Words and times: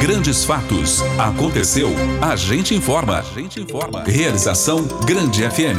Grandes 0.00 0.46
fatos. 0.46 1.02
Aconteceu. 1.18 1.90
A 2.22 2.34
gente 2.34 2.74
informa. 2.74 3.18
A 3.18 3.22
gente 3.38 3.60
informa. 3.60 4.02
Realização 4.04 4.82
Grande 5.04 5.42
FM. 5.42 5.76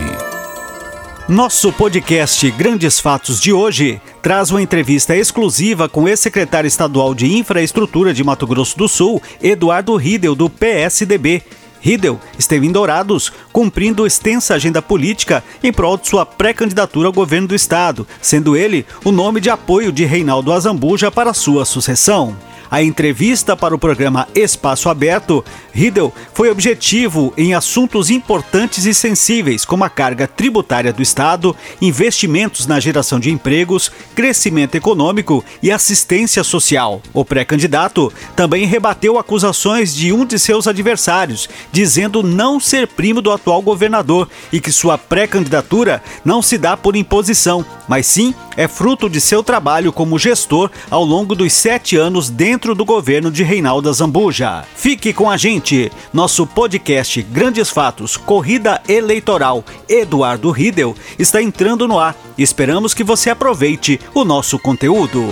Nosso 1.28 1.74
podcast 1.74 2.52
Grandes 2.52 3.00
Fatos 3.00 3.42
de 3.42 3.52
hoje 3.52 4.00
traz 4.22 4.52
uma 4.52 4.62
entrevista 4.62 5.16
exclusiva 5.16 5.90
com 5.90 6.04
o 6.04 6.08
ex-secretário 6.08 6.68
estadual 6.68 7.16
de 7.16 7.36
Infraestrutura 7.36 8.14
de 8.14 8.24
Mato 8.24 8.46
Grosso 8.46 8.78
do 8.78 8.88
Sul, 8.88 9.20
Eduardo 9.42 9.96
Riedel, 9.96 10.36
do 10.36 10.48
PSDB. 10.52 11.42
Riedel 11.80 12.20
esteve 12.38 12.68
em 12.68 12.72
Dourados, 12.72 13.34
cumprindo 13.52 14.06
extensa 14.06 14.54
agenda 14.54 14.84
política 14.84 15.44
em 15.64 15.74
prol 15.74 15.98
de 15.98 16.08
sua 16.08 16.28
pré-candidatura 16.28 17.08
ao 17.08 17.14
governo 17.14 17.48
do 17.48 17.56
estado, 17.56 18.06
sendo 18.22 18.56
ele 18.56 18.86
o 19.04 19.12
nome 19.12 19.42
de 19.42 19.50
apoio 19.50 19.92
de 19.92 20.06
Reinaldo 20.06 20.54
Azambuja 20.54 21.10
para 21.10 21.34
sua 21.34 21.66
sucessão. 21.66 22.38
A 22.72 22.82
entrevista 22.82 23.54
para 23.58 23.76
o 23.76 23.78
programa 23.78 24.30
Espaço 24.34 24.88
Aberto, 24.88 25.44
Riedel 25.74 26.14
foi 26.34 26.50
objetivo 26.50 27.34
em 27.36 27.54
assuntos 27.54 28.10
importantes 28.10 28.86
e 28.86 28.94
sensíveis, 28.94 29.66
como 29.66 29.84
a 29.84 29.90
carga 29.90 30.26
tributária 30.26 30.94
do 30.94 31.02
Estado, 31.02 31.54
investimentos 31.82 32.66
na 32.66 32.80
geração 32.80 33.20
de 33.20 33.30
empregos, 33.30 33.92
crescimento 34.16 34.76
econômico 34.76 35.44
e 35.62 35.70
assistência 35.70 36.46
social. 36.46 37.02
O 37.14 37.26
pré-candidato 37.26 38.10
também 38.38 38.66
rebateu 38.66 39.20
acusações 39.20 39.94
de 39.94 40.14
um 40.14 40.26
de 40.26 40.40
seus 40.40 40.66
adversários, 40.66 41.50
dizendo 41.74 42.24
não 42.24 42.58
ser 42.58 42.88
primo 42.88 43.22
do 43.22 43.34
atual 43.34 43.62
governador 43.62 44.30
e 44.50 44.62
que 44.62 44.72
sua 44.72 44.98
pré-candidatura 44.98 46.02
não 46.24 46.42
se 46.42 46.58
dá 46.58 46.78
por 46.78 46.96
imposição, 46.96 47.66
mas 47.86 48.06
sim 48.06 48.34
é 48.56 48.68
fruto 48.68 49.10
de 49.10 49.20
seu 49.20 49.44
trabalho 49.44 49.92
como 49.92 50.20
gestor 50.20 50.70
ao 50.90 51.04
longo 51.04 51.36
dos 51.36 51.52
sete 51.52 51.98
anos 51.98 52.30
dentro 52.30 52.61
do 52.62 52.86
governo 52.86 53.32
de 53.32 53.44
Reinaldo 53.44 53.92
Zambuja. 53.92 54.64
Fique 54.76 55.12
com 55.12 55.30
a 55.30 55.36
gente, 55.36 55.92
nosso 56.14 56.46
podcast 56.46 57.22
Grandes 57.24 57.72
Fatos, 57.72 58.16
Corrida 58.16 58.80
Eleitoral 58.88 59.66
Eduardo 59.90 60.52
Riedel 60.52 60.96
está 61.18 61.42
entrando 61.42 61.88
no 61.88 62.00
ar. 62.00 62.16
Esperamos 62.38 62.94
que 62.94 63.04
você 63.04 63.32
aproveite 63.32 64.00
o 64.14 64.24
nosso 64.24 64.60
conteúdo. 64.60 65.28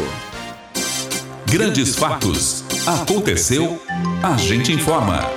Grandes 1.45 1.95
fatos. 1.95 2.63
Aconteceu. 2.85 3.80
A 4.23 4.35
gente 4.35 4.73
informa. 4.73 5.30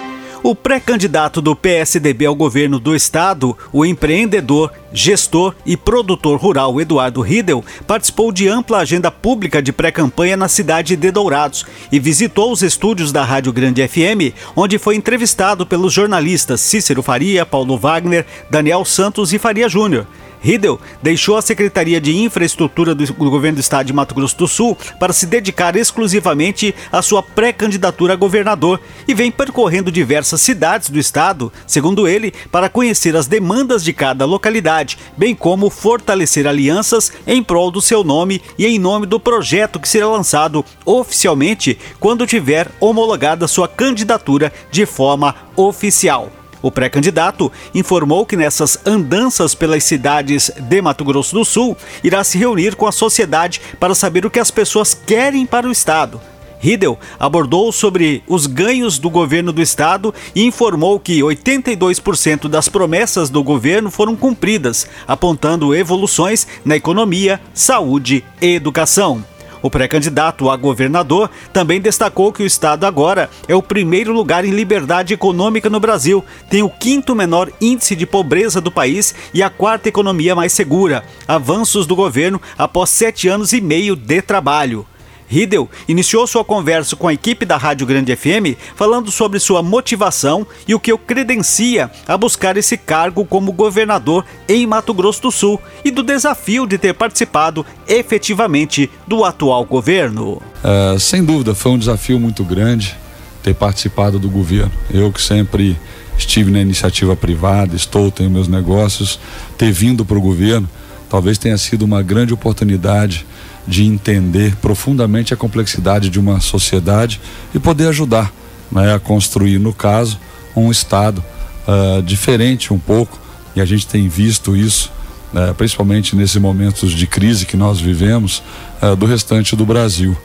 O 0.43 0.57
pré-candidato 0.57 1.41
do 1.41 1.55
PSDB 1.55 2.27
ao 2.27 2.35
governo 2.35 2.81
do 2.81 2.97
estado, 2.97 3.57
o 3.73 3.85
empreendedor, 3.87 4.73
gestor 4.93 5.55
e 5.65 5.77
produtor 5.77 6.39
rural 6.39 6.81
Eduardo 6.81 7.21
Riedel, 7.21 7.65
participou 7.87 8.33
de 8.33 8.48
ampla 8.48 8.79
agenda 8.79 9.11
pública 9.11 9.62
de 9.62 9.73
pré-campanha 9.73 10.37
na 10.37 10.48
cidade 10.48 10.97
de 10.97 11.11
Dourados 11.11 11.65
e 11.91 11.98
visitou 11.98 12.53
os 12.53 12.62
estúdios 12.62 13.13
da 13.13 13.25
Rádio 13.25 13.53
Grande 13.53 13.87
FM, 13.87 14.35
onde 14.57 14.79
foi 14.79 14.97
entrevistado 14.97 15.67
pelos 15.67 15.93
jornalistas 15.93 16.61
Cícero 16.61 17.03
Faria, 17.03 17.47
Paulo 17.47 17.77
Wagner, 17.77 18.27
Daniel 18.51 18.85
Santos 18.85 19.33
e 19.33 19.39
Faria 19.39 19.69
Júnior. 19.69 20.07
Riedel 20.43 20.81
deixou 21.01 21.37
a 21.37 21.43
Secretaria 21.43 22.01
de 22.01 22.17
Infraestrutura 22.17 22.95
do 22.95 23.15
Governo 23.15 23.57
do 23.57 23.61
Estado 23.61 23.87
de 23.87 23.93
Mato 23.93 24.15
Grosso 24.15 24.37
do 24.37 24.48
Sul 24.48 24.77
para 24.98 25.13
se 25.13 25.25
dedicar 25.25 25.77
exclusivamente 25.77 26.75
à 26.91 27.01
sua 27.01 27.23
pré-candidatura 27.23 28.15
a 28.15 28.17
governador 28.17 28.81
e 29.07 29.15
vem 29.15 29.31
percorrendo 29.31 29.93
diversas 29.93 30.41
cidades 30.41 30.91
do 30.91 30.98
estado, 30.98 31.53
segundo 31.65 32.09
ele, 32.09 32.35
para 32.51 32.69
conhecer 32.69 33.15
as 33.15 33.29
demandas 33.29 33.85
de 33.85 33.93
cada 33.93 34.25
localidade, 34.25 34.82
bem 35.17 35.35
como 35.35 35.71
fortalecer 35.71 36.47
alianças 36.47 37.13
em 37.27 37.43
prol 37.43 37.71
do 37.71 37.81
seu 37.81 38.05
nome 38.05 38.43
e 38.59 38.67
em 38.67 38.79
nome 38.79 39.07
do 39.07 39.21
projeto 39.21 39.81
que 39.81 39.89
será 39.89 40.09
lançado 40.09 40.65
oficialmente 40.85 41.79
quando 41.99 42.27
tiver 42.27 42.71
homologada 42.81 43.49
sua 43.49 43.69
candidatura 43.69 44.53
de 44.71 44.87
forma 44.87 45.35
oficial. 45.57 46.31
O 46.63 46.71
pré-candidato 46.71 47.51
informou 47.75 48.25
que 48.25 48.37
nessas 48.37 48.79
andanças 48.87 49.55
pelas 49.55 49.83
cidades 49.83 50.51
de 50.57 50.81
Mato 50.81 51.05
Grosso 51.05 51.35
do 51.35 51.45
Sul 51.45 51.77
irá 52.05 52.23
se 52.23 52.39
reunir 52.39 52.77
com 52.77 52.87
a 52.87 52.92
sociedade 52.92 53.61
para 53.81 53.95
saber 53.95 54.25
o 54.25 54.31
que 54.31 54.39
as 54.39 54.51
pessoas 54.51 54.95
querem 54.95 55.45
para 55.45 55.67
o 55.67 55.73
estado. 55.73 56.21
Riedel 56.62 56.96
abordou 57.18 57.73
sobre 57.73 58.23
os 58.28 58.46
ganhos 58.46 58.96
do 58.96 59.11
governo 59.11 59.52
do 59.52 59.61
estado 59.61 60.14
e 60.33 60.45
informou 60.45 61.00
que 61.00 61.18
82% 61.18 62.48
das 62.48 62.68
promessas 62.68 63.28
do 63.28 63.42
governo 63.42 63.90
foram 63.90 64.14
cumpridas, 64.14 64.86
apontando 65.06 65.74
evoluções 65.74 66.46
na 66.64 66.77
economia, 66.77 67.40
saúde 67.52 68.24
e 68.40 68.55
educação. 68.55 69.24
O 69.61 69.68
pré-candidato 69.68 70.50
a 70.50 70.56
governador 70.56 71.28
também 71.52 71.80
destacou 71.80 72.33
que 72.33 72.45
o 72.45 72.46
estado 72.46 72.84
agora 72.84 73.29
é 73.48 73.55
o 73.55 73.62
primeiro 73.62 74.12
lugar 74.12 74.44
em 74.44 74.50
liberdade 74.50 75.14
econômica 75.14 75.68
no 75.68 75.80
Brasil, 75.80 76.24
tem 76.48 76.62
o 76.62 76.70
quinto 76.70 77.14
menor 77.14 77.50
índice 77.61 77.96
de 77.96 78.06
pobreza 78.06 78.61
do 78.61 78.70
país 78.70 79.14
e 79.34 79.42
a 79.42 79.50
quarta 79.50 79.89
economia 79.89 80.34
mais 80.34 80.52
segura. 80.52 81.05
Avanços 81.27 81.86
do 81.86 81.96
governo 81.96 82.40
após 82.56 82.90
sete 82.90 83.27
anos 83.27 83.52
e 83.52 83.61
meio 83.61 83.96
de 83.96 84.23
trabalho. 84.23 84.86
Riedel 85.27 85.69
iniciou 85.89 86.27
sua 86.27 86.45
conversa 86.45 86.97
com 86.97 87.09
a 87.09 87.13
equipe 87.13 87.45
da 87.45 87.57
Rádio 87.57 87.87
Grande 87.87 88.15
FM 88.15 88.57
falando 88.75 89.11
sobre 89.11 89.39
sua 89.39 89.63
motivação 89.63 90.47
e 90.67 90.75
o 90.75 90.81
que 90.81 90.93
o 90.93 90.99
credencia 90.99 91.91
a 92.07 92.17
buscar 92.17 92.57
esse 92.57 92.77
cargo 92.77 93.25
como 93.25 93.53
governador 93.53 94.25
em 94.49 94.67
Mato 94.67 94.93
Grosso 94.93 95.23
do 95.23 95.31
Sul 95.33 95.61
e 95.85 95.91
do 95.91 96.03
desafio 96.03 96.67
de 96.67 96.79
ter 96.79 96.95
participado 96.95 97.65
efetivamente 97.87 98.91
do 99.07 99.25
atual 99.25 99.65
governo. 99.65 100.43
Uh, 100.63 100.99
sem 100.99 101.25
dúvida, 101.25 101.55
foi 101.55 101.73
um 101.73 101.79
desafio 101.79 102.19
muito 102.21 102.45
grande 102.45 102.97
ter 103.43 103.55
participado 103.55 104.19
do 104.19 104.31
governo. 104.31 104.73
Eu 104.91 105.13
que 105.13 105.21
sempre 105.21 105.77
estive 106.17 106.51
na 106.51 106.61
iniciativa 106.61 107.17
privada, 107.17 107.75
estou, 107.75 108.11
tenho 108.11 108.31
meus 108.31 108.49
negócios, 108.49 109.19
ter 109.59 109.73
vindo 109.73 110.05
para 110.05 110.17
o 110.17 110.21
governo, 110.21 110.69
talvez 111.09 111.39
tenha 111.39 111.59
sido 111.59 111.83
uma 111.83 112.03
grande 112.03 112.33
oportunidade 112.33 113.27
de 113.67 113.84
entender 113.84 114.56
profundamente 114.56 115.33
a 115.33 115.36
complexidade 115.36 116.08
de 116.08 116.18
uma 116.18 116.40
sociedade 116.40 117.20
e 117.55 117.58
poder 117.58 117.89
ajudar 117.89 118.33
né, 118.70 118.95
a 118.95 118.98
construir, 118.98 119.58
no 119.58 119.73
caso, 119.73 120.18
um 120.56 120.70
Estado 120.70 121.23
uh, 121.67 122.02
diferente 122.02 122.73
um 122.73 122.78
pouco, 122.78 123.18
e 123.55 123.61
a 123.61 123.64
gente 123.64 123.86
tem 123.86 124.08
visto 124.08 124.56
isso, 124.56 124.90
uh, 125.33 125.55
principalmente 125.55 126.17
nesses 126.17 126.36
momentos 126.36 126.90
de 126.92 127.06
crise 127.06 127.46
que 127.46 127.56
nós 127.56 127.80
vivemos, 127.80 128.43
uh, 128.82 128.96
do 128.96 129.06
restante 129.06 129.55
do 129.55 129.64
Brasil. 129.64 130.17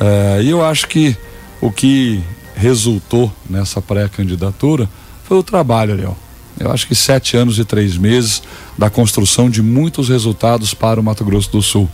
Eh, 0.00 0.42
e 0.44 0.50
eu 0.50 0.64
acho 0.64 0.86
que 0.86 1.16
o 1.60 1.70
que 1.72 2.22
resultou 2.54 3.32
nessa 3.48 3.82
pré-candidatura 3.82 4.88
foi 5.24 5.38
o 5.38 5.42
trabalho, 5.42 5.94
Léo. 5.94 6.16
Eu 6.58 6.72
acho 6.72 6.88
que 6.88 6.94
sete 6.94 7.36
anos 7.36 7.58
e 7.58 7.64
três 7.64 7.96
meses 7.96 8.42
da 8.76 8.90
construção 8.90 9.48
de 9.48 9.62
muitos 9.62 10.08
resultados 10.08 10.74
para 10.74 11.00
o 11.00 11.02
Mato 11.02 11.24
Grosso 11.24 11.50
do 11.52 11.62
Sul. 11.62 11.88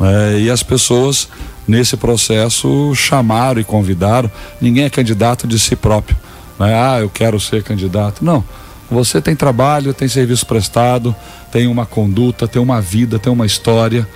É, 0.00 0.40
e 0.40 0.50
as 0.50 0.62
pessoas, 0.62 1.28
nesse 1.66 1.96
processo, 1.96 2.94
chamaram 2.94 3.60
e 3.60 3.64
convidaram. 3.64 4.30
Ninguém 4.60 4.84
é 4.84 4.90
candidato 4.90 5.46
de 5.46 5.58
si 5.58 5.74
próprio. 5.74 6.16
Né? 6.58 6.74
Ah, 6.74 6.98
eu 7.00 7.08
quero 7.08 7.38
ser 7.40 7.62
candidato. 7.62 8.24
Não. 8.24 8.44
Você 8.90 9.20
tem 9.20 9.34
trabalho, 9.34 9.92
tem 9.92 10.06
serviço 10.06 10.46
prestado, 10.46 11.14
tem 11.50 11.66
uma 11.66 11.84
conduta, 11.84 12.46
tem 12.46 12.62
uma 12.62 12.80
vida, 12.80 13.18
tem 13.18 13.32
uma 13.32 13.46
história. 13.46 14.06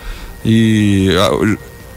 E 0.44 1.08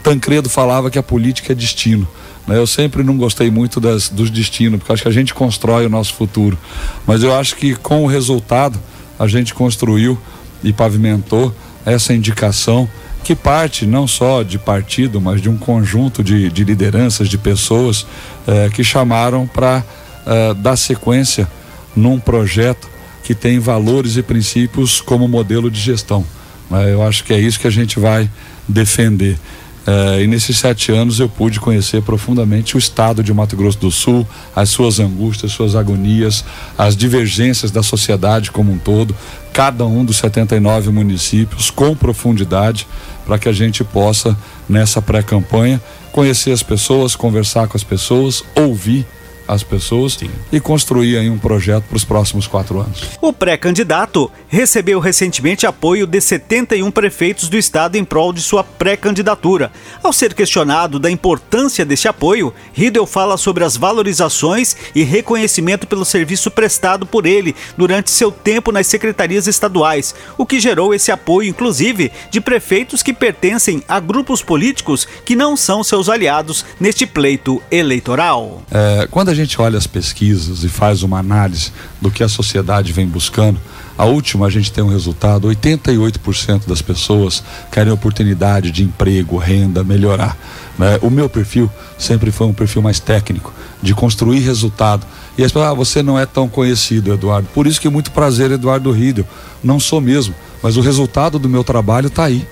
Tancredo 0.02 0.50
falava 0.50 0.90
que 0.90 0.98
a 0.98 1.02
política 1.02 1.52
é 1.52 1.54
destino. 1.54 2.06
Né? 2.46 2.56
Eu 2.56 2.66
sempre 2.66 3.02
não 3.02 3.16
gostei 3.16 3.50
muito 3.50 3.80
das, 3.80 4.08
dos 4.08 4.30
destinos, 4.30 4.78
porque 4.78 4.92
acho 4.92 5.02
que 5.02 5.08
a 5.08 5.12
gente 5.12 5.32
constrói 5.32 5.86
o 5.86 5.88
nosso 5.88 6.14
futuro. 6.14 6.58
Mas 7.06 7.22
eu 7.22 7.34
acho 7.34 7.56
que 7.56 7.74
com 7.74 8.04
o 8.04 8.06
resultado, 8.06 8.78
a 9.18 9.26
gente 9.26 9.54
construiu 9.54 10.18
e 10.62 10.72
pavimentou 10.72 11.54
essa 11.86 12.12
indicação 12.12 12.88
que 13.24 13.34
parte 13.34 13.86
não 13.86 14.06
só 14.06 14.42
de 14.42 14.58
partido, 14.58 15.18
mas 15.20 15.40
de 15.40 15.48
um 15.48 15.56
conjunto 15.56 16.22
de, 16.22 16.50
de 16.50 16.62
lideranças, 16.62 17.28
de 17.28 17.38
pessoas 17.38 18.06
eh, 18.46 18.68
que 18.72 18.84
chamaram 18.84 19.46
para 19.46 19.82
eh, 20.26 20.54
dar 20.54 20.76
sequência 20.76 21.48
num 21.96 22.20
projeto 22.20 22.86
que 23.24 23.34
tem 23.34 23.58
valores 23.58 24.18
e 24.18 24.22
princípios 24.22 25.00
como 25.00 25.26
modelo 25.26 25.70
de 25.70 25.80
gestão. 25.80 26.24
Eu 26.70 27.02
acho 27.02 27.24
que 27.24 27.32
é 27.32 27.38
isso 27.38 27.58
que 27.58 27.66
a 27.66 27.70
gente 27.70 27.98
vai 27.98 28.28
defender. 28.68 29.38
Uh, 29.86 30.20
e 30.20 30.26
nesses 30.26 30.56
sete 30.56 30.90
anos 30.90 31.20
eu 31.20 31.28
pude 31.28 31.60
conhecer 31.60 32.00
profundamente 32.00 32.74
o 32.74 32.78
estado 32.78 33.22
de 33.22 33.34
Mato 33.34 33.54
Grosso 33.54 33.78
do 33.78 33.90
Sul, 33.90 34.26
as 34.56 34.70
suas 34.70 34.98
angústias, 34.98 35.52
suas 35.52 35.74
agonias, 35.74 36.42
as 36.78 36.96
divergências 36.96 37.70
da 37.70 37.82
sociedade 37.82 38.50
como 38.50 38.72
um 38.72 38.78
todo, 38.78 39.14
cada 39.52 39.84
um 39.84 40.02
dos 40.02 40.16
79 40.16 40.90
municípios 40.90 41.70
com 41.70 41.94
profundidade, 41.94 42.86
para 43.26 43.38
que 43.38 43.48
a 43.48 43.52
gente 43.52 43.84
possa, 43.84 44.36
nessa 44.66 45.02
pré-campanha, 45.02 45.80
conhecer 46.10 46.52
as 46.52 46.62
pessoas, 46.62 47.14
conversar 47.14 47.68
com 47.68 47.76
as 47.76 47.84
pessoas, 47.84 48.42
ouvir 48.54 49.06
as 49.46 49.62
pessoas 49.62 50.14
Sim. 50.14 50.30
e 50.52 50.60
construir 50.60 51.18
aí 51.18 51.30
um 51.30 51.38
projeto 51.38 51.84
para 51.84 51.96
os 51.96 52.04
próximos 52.04 52.46
quatro 52.46 52.80
anos. 52.80 53.10
O 53.20 53.32
pré-candidato 53.32 54.30
recebeu 54.48 55.00
recentemente 55.00 55.66
apoio 55.66 56.06
de 56.06 56.20
71 56.20 56.90
prefeitos 56.90 57.48
do 57.48 57.56
estado 57.56 57.96
em 57.96 58.04
prol 58.04 58.32
de 58.32 58.40
sua 58.40 58.64
pré-candidatura. 58.64 59.70
Ao 60.02 60.12
ser 60.12 60.34
questionado 60.34 60.98
da 60.98 61.10
importância 61.10 61.84
desse 61.84 62.08
apoio, 62.08 62.52
Riedel 62.72 63.06
fala 63.06 63.36
sobre 63.36 63.64
as 63.64 63.76
valorizações 63.76 64.76
e 64.94 65.02
reconhecimento 65.02 65.86
pelo 65.86 66.04
serviço 66.04 66.50
prestado 66.50 67.06
por 67.06 67.26
ele 67.26 67.54
durante 67.76 68.10
seu 68.10 68.30
tempo 68.30 68.72
nas 68.72 68.86
secretarias 68.86 69.46
estaduais, 69.46 70.14
o 70.38 70.46
que 70.46 70.60
gerou 70.60 70.94
esse 70.94 71.10
apoio, 71.10 71.48
inclusive, 71.48 72.10
de 72.30 72.40
prefeitos 72.40 73.02
que 73.02 73.12
pertencem 73.12 73.82
a 73.88 74.00
grupos 74.00 74.42
políticos 74.42 75.06
que 75.24 75.36
não 75.36 75.56
são 75.56 75.82
seus 75.82 76.08
aliados 76.08 76.64
neste 76.78 77.06
pleito 77.06 77.62
eleitoral. 77.70 78.62
É, 78.70 79.06
quando 79.10 79.28
a 79.28 79.33
gente 79.34 79.60
olha 79.60 79.78
as 79.78 79.86
pesquisas 79.86 80.64
e 80.64 80.68
faz 80.68 81.02
uma 81.02 81.18
análise 81.18 81.72
do 82.00 82.10
que 82.10 82.22
a 82.22 82.28
sociedade 82.28 82.92
vem 82.92 83.06
buscando, 83.06 83.60
a 83.96 84.04
última 84.04 84.46
a 84.46 84.50
gente 84.50 84.72
tem 84.72 84.82
um 84.82 84.88
resultado: 84.88 85.48
88% 85.48 86.66
das 86.66 86.82
pessoas 86.82 87.42
querem 87.70 87.92
oportunidade 87.92 88.70
de 88.70 88.82
emprego, 88.82 89.36
renda, 89.36 89.84
melhorar. 89.84 90.36
Né? 90.78 90.98
O 91.00 91.10
meu 91.10 91.28
perfil 91.28 91.70
sempre 91.96 92.30
foi 92.30 92.46
um 92.46 92.52
perfil 92.52 92.82
mais 92.82 92.98
técnico, 92.98 93.52
de 93.80 93.94
construir 93.94 94.40
resultado. 94.40 95.06
E 95.38 95.44
as 95.44 95.52
pessoas, 95.52 95.70
ah, 95.70 95.74
você 95.74 96.02
não 96.02 96.18
é 96.18 96.26
tão 96.26 96.48
conhecido, 96.48 97.12
Eduardo. 97.12 97.48
Por 97.54 97.66
isso 97.66 97.80
que 97.80 97.88
muito 97.88 98.10
prazer, 98.10 98.50
Eduardo 98.50 98.90
Riedel. 98.90 99.26
Não 99.62 99.78
sou 99.78 100.00
mesmo, 100.00 100.34
mas 100.62 100.76
o 100.76 100.80
resultado 100.80 101.38
do 101.38 101.48
meu 101.48 101.62
trabalho 101.62 102.08
está 102.08 102.24
aí. 102.24 102.46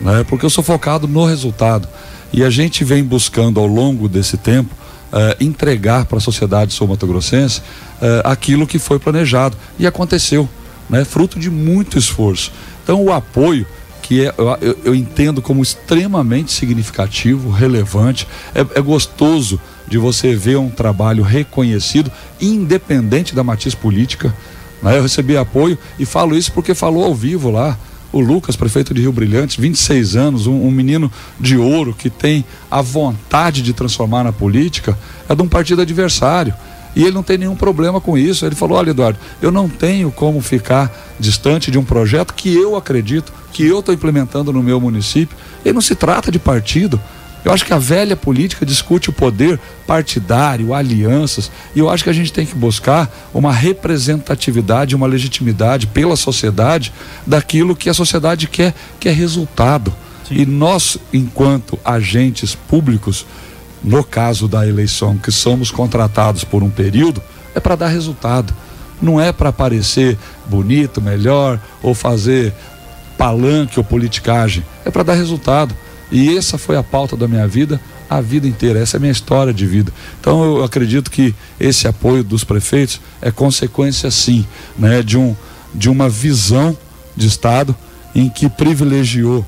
Né? 0.00 0.24
Porque 0.28 0.44
eu 0.44 0.50
sou 0.50 0.64
focado 0.64 1.06
no 1.06 1.24
resultado. 1.24 1.88
E 2.32 2.44
a 2.44 2.50
gente 2.50 2.84
vem 2.84 3.02
buscando 3.02 3.58
ao 3.58 3.66
longo 3.66 4.08
desse 4.08 4.36
tempo 4.36 4.74
uh, 5.12 5.42
entregar 5.42 6.06
para 6.06 6.18
a 6.18 6.20
sociedade 6.20 6.72
sul-mato-grossense 6.72 7.60
uh, 7.60 8.22
aquilo 8.24 8.66
que 8.66 8.78
foi 8.78 8.98
planejado. 8.98 9.56
E 9.78 9.86
aconteceu, 9.86 10.48
né? 10.88 11.04
fruto 11.04 11.38
de 11.38 11.50
muito 11.50 11.98
esforço. 11.98 12.52
Então, 12.82 13.02
o 13.02 13.12
apoio 13.12 13.66
que 14.08 14.24
é, 14.24 14.34
eu, 14.38 14.78
eu, 14.86 14.94
entendo 14.94 15.42
como 15.42 15.62
extremamente 15.62 16.50
significativo, 16.50 17.50
relevante, 17.50 18.26
é, 18.54 18.60
é, 18.60 18.80
gostoso 18.80 19.60
de 19.86 19.98
você 19.98 20.34
ver 20.34 20.56
um 20.56 20.70
trabalho 20.70 21.22
reconhecido, 21.22 22.10
independente 22.40 23.34
da 23.34 23.44
matiz 23.44 23.74
política. 23.74 24.34
Né? 24.82 24.96
Eu 24.96 25.02
recebi 25.02 25.36
apoio 25.36 25.76
e 25.98 26.06
falo 26.06 26.34
isso 26.34 26.52
porque 26.52 26.74
falou 26.74 27.04
ao 27.04 27.14
vivo 27.14 27.50
lá 27.50 27.76
o 28.12 28.20
Lucas, 28.20 28.56
prefeito 28.56 28.94
de 28.94 29.02
Rio 29.02 29.12
Brilhante, 29.12 29.60
26 29.60 30.16
anos, 30.16 30.46
um, 30.46 30.66
um, 30.66 30.70
menino 30.70 31.10
de 31.38 31.56
ouro 31.56 31.94
que 31.94 32.08
tem 32.08 32.44
a 32.70 32.80
vontade 32.80 33.60
de 33.60 33.72
transformar 33.72 34.24
na 34.24 34.32
política, 34.32 34.98
é 35.28 35.34
de 35.34 35.42
um 35.42 35.48
partido 35.48 35.82
adversário. 35.82 36.54
E 36.96 37.02
ele 37.02 37.12
não 37.12 37.22
tem 37.22 37.38
nenhum 37.38 37.54
problema 37.54 38.00
com 38.00 38.16
isso. 38.16 38.46
Ele 38.46 38.54
falou: 38.54 38.78
olha, 38.78 38.90
Eduardo, 38.90 39.18
eu 39.42 39.52
não 39.52 39.68
tenho 39.68 40.10
como 40.10 40.40
ficar 40.40 40.90
distante 41.20 41.70
de 41.70 41.78
um 41.78 41.84
projeto 41.84 42.32
que 42.34 42.52
eu 42.52 42.76
acredito, 42.76 43.32
que 43.52 43.64
eu 43.64 43.80
estou 43.80 43.94
implementando 43.94 44.52
no 44.52 44.62
meu 44.62 44.80
município. 44.80 45.36
E 45.64 45.72
não 45.72 45.80
se 45.80 45.94
trata 45.94 46.32
de 46.32 46.38
partido, 46.38 47.00
eu 47.44 47.52
acho 47.52 47.64
que 47.64 47.72
a 47.72 47.78
velha 47.78 48.16
política 48.16 48.66
discute 48.66 49.10
o 49.10 49.12
poder 49.12 49.58
partidário, 49.86 50.74
alianças, 50.74 51.50
e 51.74 51.78
eu 51.78 51.88
acho 51.88 52.04
que 52.04 52.10
a 52.10 52.14
gente 52.14 52.32
tem 52.32 52.44
que 52.44 52.54
buscar 52.54 53.10
uma 53.32 53.52
representatividade, 53.52 54.94
uma 54.94 55.06
legitimidade 55.06 55.86
pela 55.86 56.16
sociedade 56.16 56.92
daquilo 57.26 57.76
que 57.76 57.88
a 57.88 57.94
sociedade 57.94 58.48
quer, 58.48 58.74
que 58.98 59.08
é 59.08 59.12
resultado. 59.12 59.94
Sim. 60.28 60.34
E 60.36 60.46
nós, 60.46 60.98
enquanto 61.12 61.78
agentes 61.84 62.54
públicos, 62.54 63.24
no 63.82 64.02
caso 64.02 64.48
da 64.48 64.66
eleição, 64.66 65.16
que 65.16 65.30
somos 65.30 65.70
contratados 65.70 66.44
por 66.44 66.62
um 66.62 66.70
período, 66.70 67.22
é 67.54 67.60
para 67.60 67.76
dar 67.76 67.88
resultado. 67.88 68.52
Não 69.00 69.20
é 69.20 69.32
para 69.32 69.52
parecer 69.52 70.18
bonito, 70.46 71.00
melhor, 71.00 71.60
ou 71.82 71.94
fazer 71.94 72.52
palanque 73.16 73.78
ou 73.78 73.84
politicagem. 73.84 74.64
É 74.84 74.90
para 74.90 75.02
dar 75.02 75.14
resultado. 75.14 75.74
E 76.10 76.36
essa 76.36 76.56
foi 76.56 76.76
a 76.76 76.82
pauta 76.82 77.16
da 77.16 77.28
minha 77.28 77.46
vida 77.46 77.80
a 78.08 78.20
vida 78.20 78.46
inteira. 78.46 78.78
Essa 78.78 78.96
é 78.96 78.98
a 78.98 79.00
minha 79.00 79.12
história 79.12 79.52
de 79.52 79.66
vida. 79.66 79.92
Então 80.20 80.42
eu 80.42 80.64
acredito 80.64 81.10
que 81.10 81.34
esse 81.60 81.86
apoio 81.86 82.24
dos 82.24 82.42
prefeitos 82.42 83.00
é 83.20 83.30
consequência 83.30 84.10
sim, 84.10 84.46
né, 84.78 85.02
de 85.02 85.18
um 85.18 85.36
de 85.74 85.90
uma 85.90 86.08
visão 86.08 86.76
de 87.14 87.26
estado 87.26 87.76
em 88.14 88.30
que 88.30 88.48
privilegiou 88.48 89.46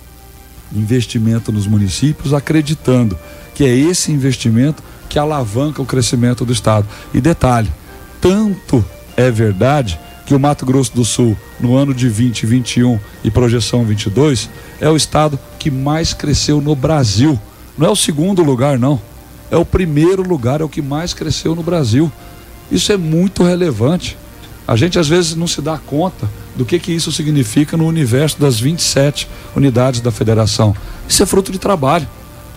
investimento 0.70 1.50
nos 1.50 1.66
municípios, 1.66 2.34
acreditando 2.34 3.18
que 3.54 3.64
é 3.64 3.74
esse 3.74 4.12
investimento 4.12 4.82
que 5.08 5.18
alavanca 5.18 5.80
o 5.80 5.86
crescimento 5.86 6.44
do 6.44 6.52
estado. 6.52 6.86
E 7.12 7.20
detalhe, 7.20 7.72
tanto 8.20 8.84
é 9.16 9.30
verdade 9.30 9.98
que 10.26 10.34
o 10.34 10.38
Mato 10.38 10.64
Grosso 10.64 10.94
do 10.94 11.04
Sul, 11.04 11.36
no 11.58 11.74
ano 11.74 11.92
de 11.92 12.06
2021 12.06 13.00
e 13.24 13.30
projeção 13.30 13.84
22, 13.84 14.48
é 14.80 14.88
o 14.88 14.96
estado 14.96 15.38
que 15.58 15.70
mais 15.70 16.12
cresceu 16.12 16.60
no 16.60 16.74
Brasil. 16.74 17.38
Não 17.76 17.86
é 17.86 17.90
o 17.90 17.96
segundo 17.96 18.42
lugar, 18.42 18.78
não. 18.78 19.00
É 19.50 19.56
o 19.56 19.64
primeiro 19.64 20.22
lugar, 20.22 20.60
é 20.60 20.64
o 20.64 20.68
que 20.68 20.80
mais 20.80 21.12
cresceu 21.12 21.54
no 21.54 21.62
Brasil. 21.62 22.10
Isso 22.70 22.92
é 22.92 22.96
muito 22.96 23.42
relevante. 23.42 24.16
A 24.66 24.76
gente 24.76 24.98
às 24.98 25.08
vezes 25.08 25.34
não 25.34 25.46
se 25.46 25.60
dá 25.60 25.76
conta 25.76 26.28
do 26.56 26.64
que, 26.64 26.78
que 26.78 26.92
isso 26.92 27.10
significa 27.10 27.76
no 27.76 27.86
universo 27.86 28.40
das 28.40 28.58
27 28.58 29.28
unidades 29.54 30.00
da 30.00 30.10
federação. 30.10 30.74
Isso 31.08 31.22
é 31.22 31.26
fruto 31.26 31.50
de 31.50 31.58
trabalho. 31.58 32.08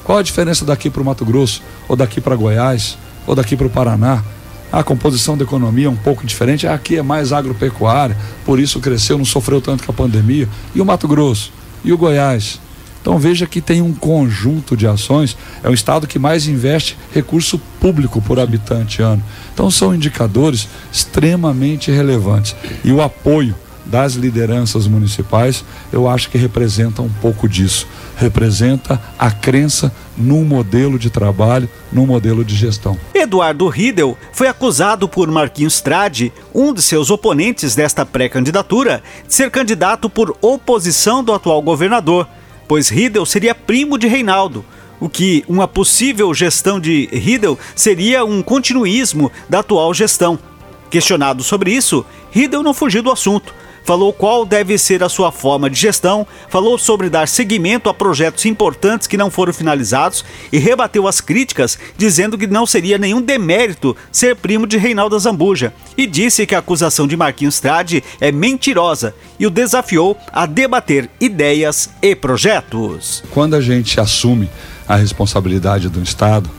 Qual 0.03 0.17
a 0.17 0.23
diferença 0.23 0.63
daqui 0.63 0.89
para 0.89 1.01
o 1.01 1.05
Mato 1.05 1.25
Grosso, 1.25 1.61
ou 1.87 1.95
daqui 1.95 2.21
para 2.21 2.35
Goiás, 2.35 2.97
ou 3.25 3.35
daqui 3.35 3.55
para 3.55 3.67
o 3.67 3.69
Paraná? 3.69 4.23
a 4.73 4.83
composição 4.83 5.37
da 5.37 5.43
economia 5.43 5.85
é 5.85 5.89
um 5.89 5.95
pouco 5.95 6.25
diferente. 6.25 6.65
Aqui 6.65 6.97
é 6.97 7.03
mais 7.03 7.31
agropecuária, 7.31 8.17
por 8.43 8.59
isso 8.59 8.79
cresceu, 8.79 9.19
não 9.19 9.25
sofreu 9.25 9.61
tanto 9.61 9.83
com 9.83 9.91
a 9.91 9.93
pandemia. 9.93 10.49
E 10.73 10.81
o 10.81 10.85
Mato 10.85 11.07
Grosso? 11.07 11.51
E 11.83 11.91
o 11.91 11.97
Goiás? 11.97 12.59
Então 13.01 13.19
veja 13.19 13.45
que 13.45 13.59
tem 13.59 13.81
um 13.81 13.93
conjunto 13.93 14.77
de 14.77 14.87
ações, 14.87 15.35
é 15.61 15.69
o 15.69 15.73
estado 15.73 16.07
que 16.07 16.17
mais 16.17 16.47
investe 16.47 16.97
recurso 17.13 17.59
público 17.79 18.21
por 18.21 18.39
habitante 18.39 19.01
ano. 19.01 19.21
Então 19.53 19.69
são 19.69 19.93
indicadores 19.93 20.69
extremamente 20.91 21.91
relevantes. 21.91 22.55
E 22.81 22.93
o 22.93 23.01
apoio 23.01 23.55
das 23.85 24.13
lideranças 24.13 24.87
municipais, 24.87 25.63
eu 25.91 26.07
acho 26.07 26.29
que 26.29 26.37
representa 26.37 27.01
um 27.01 27.09
pouco 27.09 27.47
disso. 27.47 27.87
Representa 28.15 29.01
a 29.17 29.29
crença 29.29 29.93
num 30.17 30.43
modelo 30.43 30.97
de 30.97 31.09
trabalho, 31.09 31.69
num 31.91 32.05
modelo 32.05 32.45
de 32.45 32.55
gestão. 32.55 32.97
Eduardo 33.13 33.67
Riedel 33.67 34.17
foi 34.31 34.47
acusado 34.47 35.07
por 35.07 35.29
Marquinhos 35.29 35.81
Trade, 35.81 36.31
um 36.53 36.73
de 36.73 36.81
seus 36.81 37.09
oponentes 37.09 37.75
desta 37.75 38.05
pré-candidatura, 38.05 39.03
de 39.27 39.33
ser 39.33 39.49
candidato 39.49 40.09
por 40.09 40.37
oposição 40.41 41.23
do 41.23 41.33
atual 41.33 41.61
governador, 41.61 42.27
pois 42.67 42.89
Riedel 42.89 43.25
seria 43.25 43.55
primo 43.55 43.97
de 43.97 44.07
Reinaldo 44.07 44.63
o 44.99 45.09
que 45.09 45.43
uma 45.49 45.67
possível 45.67 46.33
gestão 46.33 46.79
de 46.79 47.09
Riedel 47.11 47.59
seria 47.75 48.23
um 48.23 48.41
continuismo 48.41 49.29
da 49.49 49.59
atual 49.59 49.93
gestão. 49.93 50.39
Questionado 50.89 51.43
sobre 51.43 51.73
isso, 51.73 52.05
Riedel 52.31 52.63
não 52.63 52.73
fugiu 52.73 53.03
do 53.03 53.11
assunto 53.11 53.53
falou 53.83 54.13
qual 54.13 54.45
deve 54.45 54.77
ser 54.77 55.03
a 55.03 55.09
sua 55.09 55.31
forma 55.31 55.69
de 55.69 55.79
gestão, 55.79 56.25
falou 56.49 56.77
sobre 56.77 57.09
dar 57.09 57.27
seguimento 57.27 57.89
a 57.89 57.93
projetos 57.93 58.45
importantes 58.45 59.07
que 59.07 59.17
não 59.17 59.29
foram 59.29 59.53
finalizados 59.53 60.23
e 60.51 60.57
rebateu 60.57 61.07
as 61.07 61.21
críticas, 61.21 61.77
dizendo 61.97 62.37
que 62.37 62.47
não 62.47 62.65
seria 62.65 62.97
nenhum 62.97 63.21
demérito 63.21 63.95
ser 64.11 64.35
primo 64.35 64.65
de 64.65 64.77
Reinaldo 64.77 65.17
Zambuja, 65.19 65.73
e 65.97 66.07
disse 66.07 66.45
que 66.45 66.55
a 66.55 66.59
acusação 66.59 67.07
de 67.07 67.17
Marquinhos 67.17 67.59
Trade 67.59 68.03
é 68.19 68.31
mentirosa 68.31 69.13
e 69.39 69.45
o 69.45 69.49
desafiou 69.49 70.17
a 70.31 70.45
debater 70.45 71.09
ideias 71.19 71.89
e 72.01 72.15
projetos. 72.15 73.23
Quando 73.31 73.55
a 73.55 73.61
gente 73.61 73.99
assume 73.99 74.49
a 74.87 74.95
responsabilidade 74.95 75.89
do 75.89 76.01
Estado, 76.01 76.49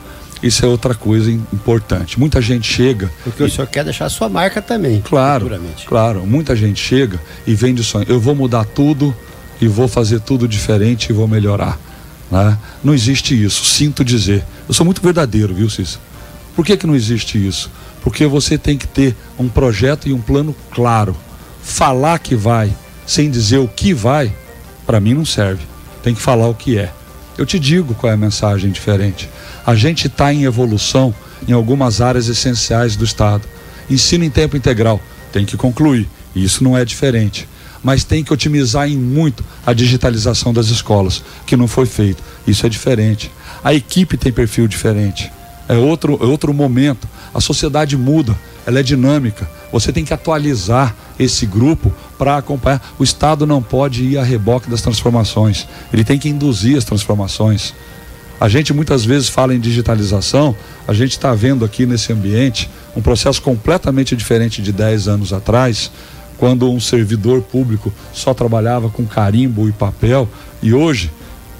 isso 0.45 0.63
é 0.63 0.67
outra 0.67 0.93
coisa 0.93 1.31
importante. 1.31 2.19
Muita 2.19 2.39
gente 2.39 2.71
chega. 2.71 3.11
Porque 3.23 3.41
e... 3.41 3.45
o 3.47 3.49
senhor 3.49 3.65
quer 3.65 3.83
deixar 3.83 4.05
a 4.05 4.09
sua 4.09 4.29
marca 4.29 4.61
também. 4.61 5.01
Claro. 5.01 5.49
Claro. 5.87 6.25
Muita 6.25 6.55
gente 6.55 6.79
chega 6.79 7.19
e 7.47 7.55
vem 7.55 7.73
de 7.73 7.83
sonho. 7.83 8.05
Eu 8.07 8.19
vou 8.19 8.35
mudar 8.35 8.63
tudo 8.63 9.15
e 9.59 9.67
vou 9.67 9.87
fazer 9.87 10.19
tudo 10.19 10.47
diferente 10.47 11.09
e 11.09 11.13
vou 11.13 11.27
melhorar. 11.27 11.79
Né? 12.29 12.55
Não 12.83 12.93
existe 12.93 13.41
isso. 13.43 13.65
Sinto 13.65 14.05
dizer. 14.05 14.45
Eu 14.67 14.73
sou 14.73 14.85
muito 14.85 15.01
verdadeiro, 15.01 15.51
viu, 15.53 15.67
Cícero? 15.67 15.99
Por 16.55 16.63
que, 16.63 16.77
que 16.77 16.85
não 16.85 16.95
existe 16.95 17.43
isso? 17.43 17.71
Porque 18.03 18.27
você 18.27 18.55
tem 18.55 18.77
que 18.77 18.87
ter 18.87 19.15
um 19.39 19.49
projeto 19.49 20.07
e 20.07 20.13
um 20.13 20.21
plano 20.21 20.55
claro. 20.71 21.17
Falar 21.63 22.19
que 22.19 22.35
vai 22.35 22.71
sem 23.07 23.31
dizer 23.31 23.57
o 23.57 23.67
que 23.67 23.93
vai, 23.93 24.31
para 24.85 24.99
mim 24.99 25.15
não 25.15 25.25
serve. 25.25 25.63
Tem 26.03 26.13
que 26.13 26.21
falar 26.21 26.47
o 26.47 26.53
que 26.53 26.77
é. 26.77 26.91
Eu 27.35 27.45
te 27.45 27.59
digo 27.59 27.95
qual 27.95 28.11
é 28.11 28.13
a 28.13 28.17
mensagem 28.17 28.71
diferente. 28.71 29.27
A 29.65 29.73
gente 29.73 30.05
está 30.05 30.31
em 30.31 30.43
evolução 30.43 31.13
em 31.47 31.51
algumas 31.51 31.99
áreas 31.99 32.27
essenciais 32.27 32.95
do 32.95 33.03
Estado. 33.03 33.47
Ensino 33.89 34.23
em 34.23 34.29
tempo 34.29 34.55
integral, 34.55 35.01
tem 35.31 35.43
que 35.43 35.57
concluir, 35.57 36.07
isso 36.35 36.63
não 36.63 36.77
é 36.77 36.85
diferente. 36.85 37.47
Mas 37.83 38.03
tem 38.03 38.23
que 38.23 38.33
otimizar 38.33 38.87
em 38.87 38.97
muito 38.97 39.43
a 39.65 39.73
digitalização 39.73 40.53
das 40.53 40.67
escolas, 40.67 41.23
que 41.45 41.57
não 41.57 41.67
foi 41.67 41.85
feito. 41.85 42.23
Isso 42.47 42.65
é 42.65 42.69
diferente. 42.69 43.31
A 43.63 43.73
equipe 43.73 44.17
tem 44.17 44.31
perfil 44.31 44.67
diferente. 44.67 45.31
é 45.67 45.75
outro, 45.75 46.17
é 46.21 46.25
outro 46.25 46.53
momento. 46.53 47.07
A 47.33 47.41
sociedade 47.41 47.97
muda, 47.97 48.37
ela 48.65 48.79
é 48.79 48.83
dinâmica. 48.83 49.49
Você 49.71 49.91
tem 49.91 50.05
que 50.05 50.13
atualizar 50.13 50.95
esse 51.19 51.45
grupo 51.45 51.93
para 52.17 52.37
acompanhar. 52.37 52.81
O 52.97 53.03
Estado 53.03 53.45
não 53.45 53.61
pode 53.61 54.03
ir 54.03 54.17
a 54.17 54.23
reboque 54.23 54.69
das 54.69 54.81
transformações, 54.81 55.67
ele 55.91 56.03
tem 56.03 56.19
que 56.19 56.29
induzir 56.29 56.77
as 56.77 56.85
transformações. 56.85 57.73
A 58.39 58.49
gente 58.49 58.73
muitas 58.73 59.05
vezes 59.05 59.29
fala 59.29 59.55
em 59.55 59.59
digitalização, 59.59 60.55
a 60.87 60.93
gente 60.93 61.11
está 61.11 61.33
vendo 61.33 61.63
aqui 61.63 61.85
nesse 61.85 62.11
ambiente 62.11 62.69
um 62.95 63.01
processo 63.01 63.41
completamente 63.41 64.15
diferente 64.15 64.61
de 64.61 64.71
10 64.71 65.07
anos 65.07 65.33
atrás, 65.33 65.89
quando 66.37 66.69
um 66.69 66.79
servidor 66.79 67.41
público 67.41 67.93
só 68.13 68.33
trabalhava 68.33 68.89
com 68.89 69.05
carimbo 69.05 69.69
e 69.69 69.71
papel, 69.71 70.27
e 70.61 70.73
hoje 70.73 71.09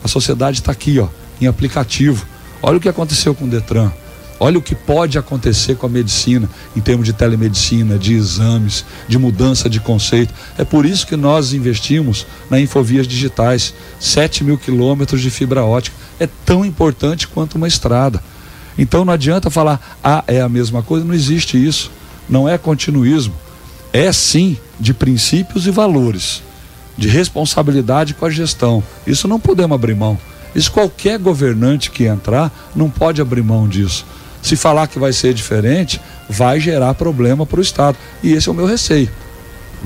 a 0.03 0.08
sociedade 0.08 0.60
está 0.60 0.72
aqui, 0.72 1.00
ó, 1.00 1.08
em 1.39 1.48
aplicativo. 1.48 2.25
Olha 2.62 2.77
o 2.77 2.82
que 2.82 2.89
aconteceu 2.89 3.34
com 3.34 3.46
o 3.46 3.50
Detran. 3.50 3.91
Olha 4.38 4.58
o 4.58 4.62
que 4.62 4.75
pode 4.75 5.17
acontecer 5.17 5.75
com 5.75 5.86
a 5.86 5.89
medicina 5.89 6.50
em 6.75 6.82
termos 6.82 7.05
de 7.05 7.13
telemedicina, 7.13 7.98
de 7.98 8.13
exames, 8.13 8.84
de 9.08 9.17
mudança 9.17 9.70
de 9.70 9.79
conceito. 9.79 10.34
É 10.58 10.65
por 10.65 10.86
isso 10.86 11.08
que 11.08 11.15
nós 11.15 11.53
investimos 11.53 12.27
na 12.50 12.60
Infovias 12.60 13.08
Digitais 13.08 13.74
7 13.98 14.44
mil 14.44 14.58
quilômetros 14.58 15.22
de 15.22 15.29
fibra 15.29 15.63
ótica. 15.63 15.96
É 16.20 16.28
tão 16.46 16.66
importante 16.66 17.28
quanto 17.28 17.56
uma 17.56 17.68
estrada. 17.68 18.22
Então 18.78 19.06
não 19.06 19.14
adianta 19.14 19.50
falar, 19.50 19.98
ah, 20.04 20.24
é 20.28 20.42
a 20.42 20.50
mesma 20.50 20.84
coisa, 20.84 21.06
não 21.06 21.14
existe 21.14 21.64
isso. 21.64 21.92
Não 22.28 22.48
é 22.48 22.58
continuismo. 22.58 23.34
É 23.94 24.12
sim 24.12 24.58
de 24.80 24.94
princípios 24.94 25.68
e 25.68 25.72
valores, 25.72 26.44
de 26.98 27.08
responsabilidade 27.08 28.14
com 28.14 28.26
a 28.26 28.30
gestão. 28.30 28.84
Isso 29.08 29.28
não 29.28 29.40
podemos 29.40 29.76
abrir 29.76 29.96
mão. 29.96 30.18
Isso 30.54 30.72
qualquer 30.72 31.20
governante 31.20 31.92
que 31.92 32.06
entrar 32.06 32.52
não 32.76 32.90
pode 32.90 33.22
abrir 33.22 33.44
mão 33.44 33.68
disso. 33.68 34.06
Se 34.42 34.56
falar 34.56 34.88
que 34.88 35.00
vai 35.00 35.12
ser 35.12 35.34
diferente, 35.34 36.00
vai 36.30 36.60
gerar 36.60 36.94
problema 36.94 37.46
para 37.46 37.60
o 37.60 37.64
Estado. 37.64 37.98
E 38.22 38.32
esse 38.32 38.48
é 38.48 38.52
o 38.52 38.56
meu 38.56 38.66
receio. 38.66 39.10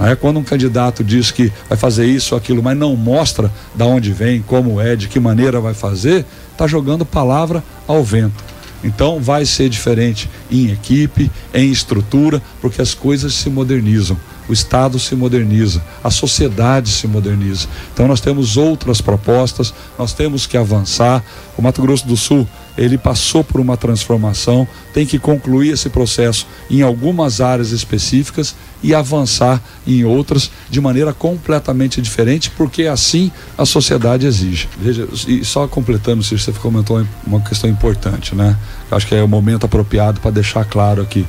É? 0.01 0.15
Quando 0.15 0.39
um 0.39 0.43
candidato 0.43 1.03
diz 1.03 1.31
que 1.31 1.51
vai 1.67 1.77
fazer 1.77 2.05
isso 2.05 2.35
aquilo, 2.35 2.63
mas 2.63 2.77
não 2.77 2.95
mostra 2.95 3.51
de 3.75 3.83
onde 3.83 4.13
vem, 4.13 4.41
como 4.41 4.79
é, 4.79 4.95
de 4.95 5.07
que 5.07 5.19
maneira 5.19 5.59
vai 5.59 5.73
fazer, 5.73 6.25
está 6.51 6.67
jogando 6.67 7.05
palavra 7.05 7.63
ao 7.87 8.03
vento. 8.03 8.43
Então 8.83 9.19
vai 9.19 9.45
ser 9.45 9.69
diferente 9.69 10.29
em 10.49 10.71
equipe, 10.71 11.29
em 11.53 11.69
estrutura, 11.69 12.41
porque 12.61 12.81
as 12.81 12.93
coisas 12.93 13.33
se 13.33 13.49
modernizam 13.49 14.17
o 14.49 14.53
Estado 14.53 14.97
se 14.97 15.15
moderniza, 15.15 15.81
a 16.03 16.09
sociedade 16.09 16.89
se 16.89 17.07
moderniza. 17.07 17.67
Então 17.93 18.07
nós 18.07 18.19
temos 18.19 18.57
outras 18.57 18.99
propostas, 18.99 19.71
nós 19.97 20.11
temos 20.11 20.47
que 20.47 20.57
avançar. 20.57 21.23
O 21.55 21.61
Mato 21.61 21.81
Grosso 21.83 22.07
do 22.07 22.17
Sul, 22.17 22.47
ele 22.77 22.97
passou 22.97 23.43
por 23.43 23.59
uma 23.59 23.75
transformação, 23.75 24.67
tem 24.93 25.05
que 25.05 25.19
concluir 25.19 25.73
esse 25.73 25.89
processo 25.89 26.47
em 26.69 26.81
algumas 26.81 27.41
áreas 27.41 27.71
específicas 27.71 28.55
e 28.81 28.95
avançar 28.95 29.61
em 29.85 30.03
outras 30.05 30.49
de 30.69 30.79
maneira 30.79 31.13
completamente 31.13 32.01
diferente, 32.01 32.49
porque 32.51 32.83
assim 32.83 33.31
a 33.57 33.65
sociedade 33.65 34.25
exige. 34.25 34.69
Veja, 34.79 35.07
e 35.27 35.43
só 35.43 35.67
completando, 35.67 36.23
se 36.23 36.37
você 36.37 36.51
comentou 36.53 37.05
uma 37.25 37.41
questão 37.41 37.69
importante, 37.69 38.35
né? 38.35 38.57
Acho 38.89 39.07
que 39.07 39.15
é 39.15 39.23
o 39.23 39.27
momento 39.27 39.65
apropriado 39.65 40.19
para 40.21 40.31
deixar 40.31 40.63
claro 40.65 41.01
aqui 41.01 41.25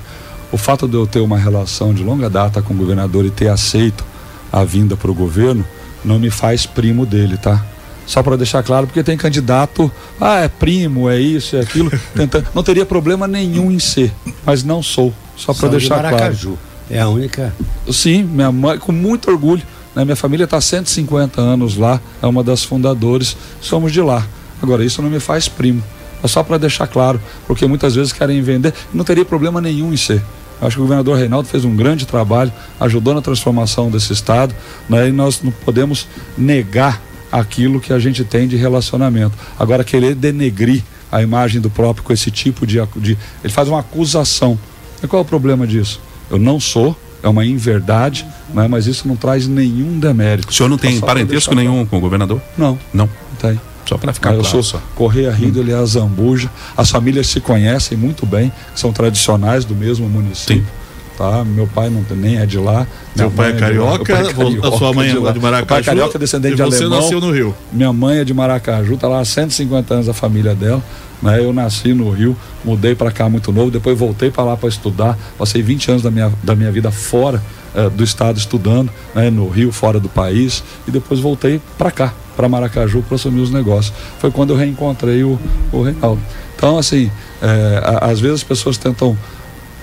o 0.52 0.56
fato 0.56 0.88
de 0.88 0.94
eu 0.94 1.06
ter 1.06 1.20
uma 1.20 1.38
relação 1.38 1.94
de 1.94 2.02
longa 2.02 2.28
data 2.28 2.60
com 2.60 2.74
o 2.74 2.76
governador 2.76 3.24
e 3.24 3.30
ter 3.30 3.48
aceito 3.48 4.04
a 4.52 4.64
vinda 4.64 4.96
para 4.96 5.10
o 5.10 5.14
governo 5.14 5.64
não 6.04 6.18
me 6.18 6.30
faz 6.30 6.66
primo 6.66 7.04
dele, 7.04 7.36
tá? 7.36 7.64
Só 8.10 8.24
para 8.24 8.36
deixar 8.36 8.60
claro, 8.64 8.88
porque 8.88 9.04
tem 9.04 9.16
candidato, 9.16 9.88
ah, 10.20 10.40
é 10.40 10.48
primo, 10.48 11.08
é 11.08 11.20
isso, 11.20 11.54
é 11.54 11.60
aquilo, 11.60 11.88
tentando, 12.12 12.44
não 12.52 12.60
teria 12.60 12.84
problema 12.84 13.28
nenhum 13.28 13.70
em 13.70 13.78
ser, 13.78 14.12
mas 14.44 14.64
não 14.64 14.82
sou. 14.82 15.14
Só 15.36 15.54
para 15.54 15.68
deixar 15.68 16.00
claro. 16.00 16.58
É 16.90 16.98
a 16.98 17.08
única. 17.08 17.54
Sim, 17.88 18.24
minha 18.24 18.50
mãe, 18.50 18.78
com 18.78 18.90
muito 18.90 19.30
orgulho. 19.30 19.62
Né? 19.94 20.04
Minha 20.04 20.16
família 20.16 20.42
está 20.42 20.60
150 20.60 21.40
anos 21.40 21.76
lá, 21.76 22.00
é 22.20 22.26
uma 22.26 22.42
das 22.42 22.64
fundadoras, 22.64 23.36
somos 23.60 23.92
de 23.92 24.00
lá. 24.00 24.26
Agora, 24.60 24.84
isso 24.84 25.00
não 25.00 25.08
me 25.08 25.20
faz 25.20 25.48
primo. 25.48 25.80
É 26.20 26.26
só 26.26 26.42
para 26.42 26.58
deixar 26.58 26.88
claro, 26.88 27.22
porque 27.46 27.64
muitas 27.64 27.94
vezes 27.94 28.12
querem 28.12 28.42
vender, 28.42 28.74
não 28.92 29.04
teria 29.04 29.24
problema 29.24 29.60
nenhum 29.60 29.92
em 29.92 29.96
ser. 29.96 30.20
Acho 30.60 30.74
que 30.74 30.80
o 30.80 30.82
governador 30.82 31.16
Reinaldo 31.16 31.48
fez 31.48 31.64
um 31.64 31.76
grande 31.76 32.04
trabalho, 32.06 32.52
ajudou 32.80 33.14
na 33.14 33.22
transformação 33.22 33.88
desse 33.88 34.12
estado, 34.12 34.52
né? 34.88 35.08
e 35.08 35.12
nós 35.12 35.40
não 35.42 35.52
podemos 35.52 36.08
negar 36.36 37.00
aquilo 37.30 37.80
que 37.80 37.92
a 37.92 37.98
gente 37.98 38.24
tem 38.24 38.48
de 38.48 38.56
relacionamento. 38.56 39.36
Agora, 39.58 39.84
querer 39.84 40.14
denegrir 40.14 40.82
a 41.10 41.22
imagem 41.22 41.60
do 41.60 41.70
próprio 41.70 42.04
com 42.04 42.12
esse 42.12 42.30
tipo 42.30 42.66
de. 42.66 42.78
de 42.96 43.18
ele 43.42 43.52
faz 43.52 43.68
uma 43.68 43.80
acusação. 43.80 44.58
E 45.02 45.06
qual 45.06 45.20
é 45.20 45.22
o 45.22 45.26
problema 45.26 45.66
disso? 45.66 46.00
Eu 46.30 46.38
não 46.38 46.60
sou, 46.60 46.96
é 47.22 47.28
uma 47.28 47.44
inverdade, 47.44 48.26
né? 48.54 48.68
mas 48.68 48.86
isso 48.86 49.08
não 49.08 49.16
traz 49.16 49.46
nenhum 49.46 49.98
demérito. 49.98 50.50
O 50.50 50.52
senhor 50.52 50.68
não 50.68 50.78
tem 50.78 51.00
parentesco 51.00 51.54
nenhum 51.54 51.84
com 51.86 51.98
o 51.98 52.00
governador? 52.00 52.40
Não. 52.56 52.78
Não. 52.92 53.08
Tem. 53.40 53.60
Só 53.86 53.98
para 53.98 54.12
ficar 54.12 54.34
eu 54.34 54.40
claro. 54.42 54.62
sou 54.62 54.80
Correia 54.94 55.32
Rido, 55.32 55.58
hum. 55.58 55.62
ele 55.62 55.72
é 55.72 55.74
a 55.74 55.84
Zambuja. 55.84 56.50
As 56.76 56.90
famílias 56.90 57.26
se 57.26 57.40
conhecem 57.40 57.98
muito 57.98 58.24
bem, 58.24 58.52
são 58.74 58.92
tradicionais 58.92 59.64
do 59.64 59.74
mesmo 59.74 60.08
município. 60.08 60.62
Sim. 60.62 60.79
Tá? 61.20 61.44
Meu 61.44 61.66
pai 61.66 61.90
não, 61.90 62.02
nem 62.16 62.38
é 62.38 62.46
de 62.46 62.56
lá. 62.56 62.86
Meu 63.14 63.30
pai 63.30 63.52
é, 63.52 63.54
é 63.54 63.58
carioca, 63.58 64.10
é 64.10 64.32
carioca, 64.32 64.68
a 64.68 64.72
sua 64.72 64.90
mãe 64.94 65.10
é 65.10 65.12
de, 65.12 65.18
de 65.18 65.38
Maracaju. 65.38 65.56
Meu 65.58 65.66
pai 65.66 65.80
é 65.80 65.82
carioca, 65.82 66.18
descendente 66.18 66.56
de 66.56 66.62
alemão. 66.62 66.78
Você 66.78 66.88
nasceu 66.88 67.20
no 67.20 67.30
Rio. 67.30 67.54
Minha 67.70 67.92
mãe 67.92 68.20
é 68.20 68.24
de 68.24 68.32
Maracaju, 68.32 68.96
tá 68.96 69.06
lá 69.06 69.20
há 69.20 69.24
150 69.26 69.92
anos 69.92 70.08
a 70.08 70.14
família 70.14 70.54
dela. 70.54 70.82
Né? 71.20 71.44
Eu 71.44 71.52
nasci 71.52 71.92
no 71.92 72.10
Rio, 72.10 72.34
mudei 72.64 72.94
para 72.94 73.10
cá 73.10 73.28
muito 73.28 73.52
novo, 73.52 73.70
depois 73.70 73.98
voltei 73.98 74.30
para 74.30 74.44
lá 74.44 74.56
para 74.56 74.70
estudar. 74.70 75.18
Passei 75.36 75.60
20 75.62 75.90
anos 75.90 76.02
da 76.02 76.10
minha, 76.10 76.32
da 76.42 76.56
minha 76.56 76.72
vida 76.72 76.90
fora 76.90 77.42
uh, 77.74 77.90
do 77.90 78.02
estado 78.02 78.38
estudando, 78.38 78.90
né? 79.14 79.28
no 79.28 79.46
Rio, 79.46 79.70
fora 79.72 80.00
do 80.00 80.08
país, 80.08 80.64
e 80.88 80.90
depois 80.90 81.20
voltei 81.20 81.60
para 81.76 81.90
cá, 81.90 82.14
para 82.34 82.48
Maracaju, 82.48 83.02
para 83.02 83.16
assumir 83.16 83.42
os 83.42 83.50
negócios. 83.50 83.94
Foi 84.18 84.30
quando 84.30 84.54
eu 84.54 84.56
reencontrei 84.56 85.22
o, 85.22 85.38
o 85.70 85.82
Reinaldo. 85.82 86.22
Então, 86.56 86.78
assim, 86.78 87.10
é, 87.42 87.98
às 88.02 88.20
vezes 88.20 88.36
as 88.36 88.44
pessoas 88.44 88.78
tentam, 88.78 89.16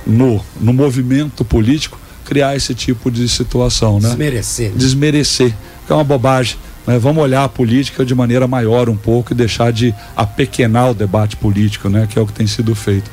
no, 0.07 0.41
no 0.59 0.73
movimento 0.73 1.43
político, 1.43 1.99
criar 2.25 2.55
esse 2.55 2.73
tipo 2.73 3.11
de 3.11 3.27
situação, 3.27 3.99
né? 3.99 4.09
Desmerecer. 4.09 4.69
Né? 4.71 4.75
Desmerecer, 4.77 5.53
que 5.85 5.91
é 5.91 5.95
uma 5.95 6.03
bobagem. 6.03 6.57
Né? 6.85 6.97
Vamos 6.97 7.21
olhar 7.21 7.43
a 7.43 7.49
política 7.49 8.05
de 8.05 8.15
maneira 8.15 8.47
maior 8.47 8.89
um 8.89 8.95
pouco 8.95 9.33
e 9.33 9.35
deixar 9.35 9.71
de 9.71 9.93
apequenar 10.15 10.91
o 10.91 10.93
debate 10.93 11.35
político, 11.35 11.89
né? 11.89 12.07
Que 12.09 12.17
é 12.17 12.21
o 12.21 12.25
que 12.25 12.33
tem 12.33 12.47
sido 12.47 12.73
feito. 12.73 13.11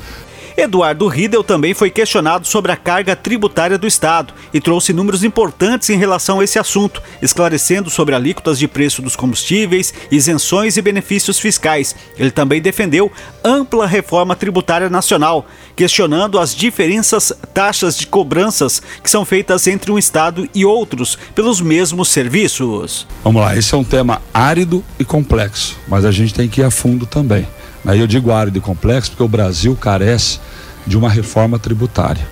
Eduardo 0.57 1.07
Riedel 1.07 1.43
também 1.43 1.73
foi 1.73 1.89
questionado 1.89 2.47
sobre 2.47 2.71
a 2.71 2.77
carga 2.77 3.13
tributária 3.13 3.77
do 3.77 3.85
Estado 3.85 4.33
e 4.53 4.61
trouxe 4.61 4.93
números 4.93 5.23
importantes 5.23 5.89
em 5.89 5.97
relação 5.97 6.39
a 6.39 6.43
esse 6.45 6.57
assunto, 6.57 7.01
esclarecendo 7.21 7.89
sobre 7.89 8.15
alíquotas 8.15 8.57
de 8.57 8.67
preço 8.67 9.01
dos 9.01 9.17
combustíveis, 9.17 9.93
isenções 10.09 10.77
e 10.77 10.81
benefícios 10.81 11.39
fiscais. 11.39 11.93
Ele 12.17 12.31
também 12.31 12.61
defendeu 12.61 13.11
ampla 13.43 13.85
reforma 13.85 14.33
tributária 14.33 14.89
nacional, 14.89 15.45
questionando 15.75 16.39
as 16.39 16.55
diferenças 16.55 17.33
taxas 17.53 17.97
de 17.97 18.07
cobranças 18.07 18.81
que 19.03 19.09
são 19.09 19.25
feitas 19.25 19.67
entre 19.67 19.91
um 19.91 19.97
Estado 19.97 20.47
e 20.55 20.63
outros 20.63 21.17
pelos 21.35 21.59
mesmos 21.59 22.07
serviços. 22.07 23.05
Vamos 23.23 23.41
lá, 23.41 23.57
esse 23.57 23.73
é 23.73 23.77
um 23.77 23.83
tema 23.83 24.21
árido 24.33 24.83
e 24.97 25.03
complexo, 25.03 25.77
mas 25.85 26.05
a 26.05 26.11
gente 26.11 26.33
tem 26.33 26.47
que 26.47 26.61
ir 26.61 26.63
a 26.63 26.71
fundo 26.71 27.05
também. 27.05 27.45
Aí 27.85 27.99
eu 27.99 28.07
digo 28.07 28.31
árido 28.31 28.57
e 28.57 28.61
complexo 28.61 29.11
porque 29.11 29.23
o 29.23 29.27
Brasil 29.27 29.75
carece 29.75 30.39
de 30.87 30.97
uma 30.97 31.09
reforma 31.09 31.59
tributária. 31.59 32.27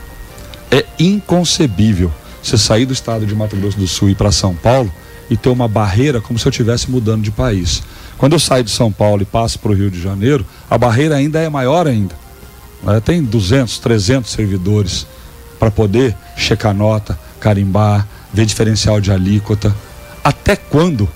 É 0.71 0.85
inconcebível 0.97 2.11
você 2.41 2.57
sair 2.57 2.85
do 2.85 2.93
estado 2.93 3.25
de 3.25 3.35
Mato 3.35 3.55
Grosso 3.55 3.77
do 3.77 3.87
Sul 3.87 4.09
e 4.09 4.11
ir 4.13 4.15
para 4.15 4.31
São 4.31 4.55
Paulo 4.55 4.91
e 5.29 5.37
ter 5.37 5.49
uma 5.49 5.67
barreira 5.67 6.19
como 6.19 6.37
se 6.37 6.45
eu 6.45 6.49
estivesse 6.49 6.89
mudando 6.89 7.23
de 7.23 7.31
país. 7.31 7.83
Quando 8.17 8.33
eu 8.33 8.39
saio 8.39 8.63
de 8.63 8.71
São 8.71 8.91
Paulo 8.91 9.21
e 9.21 9.25
passo 9.25 9.59
para 9.59 9.71
o 9.71 9.75
Rio 9.75 9.89
de 9.89 10.01
Janeiro, 10.01 10.45
a 10.69 10.77
barreira 10.77 11.15
ainda 11.15 11.39
é 11.39 11.49
maior 11.49 11.87
ainda. 11.87 12.15
Tem 13.05 13.23
200, 13.23 13.79
300 13.79 14.31
servidores 14.31 15.07
para 15.59 15.71
poder 15.71 16.15
checar 16.35 16.73
nota, 16.73 17.17
carimbar, 17.39 18.07
ver 18.33 18.45
diferencial 18.45 18.99
de 18.99 19.11
alíquota. 19.11 19.73
Até 20.23 20.55
quando 20.55 21.07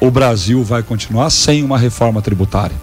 o 0.00 0.10
Brasil 0.10 0.62
vai 0.62 0.82
continuar 0.82 1.30
sem 1.30 1.62
uma 1.62 1.78
reforma 1.78 2.20
tributária? 2.20 2.76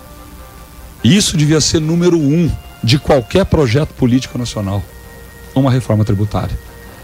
Isso 1.03 1.35
devia 1.35 1.59
ser 1.59 1.79
número 1.79 2.17
um 2.17 2.51
de 2.83 2.99
qualquer 2.99 3.45
projeto 3.45 3.93
político 3.93 4.37
nacional, 4.37 4.83
uma 5.55 5.71
reforma 5.71 6.05
tributária. 6.05 6.57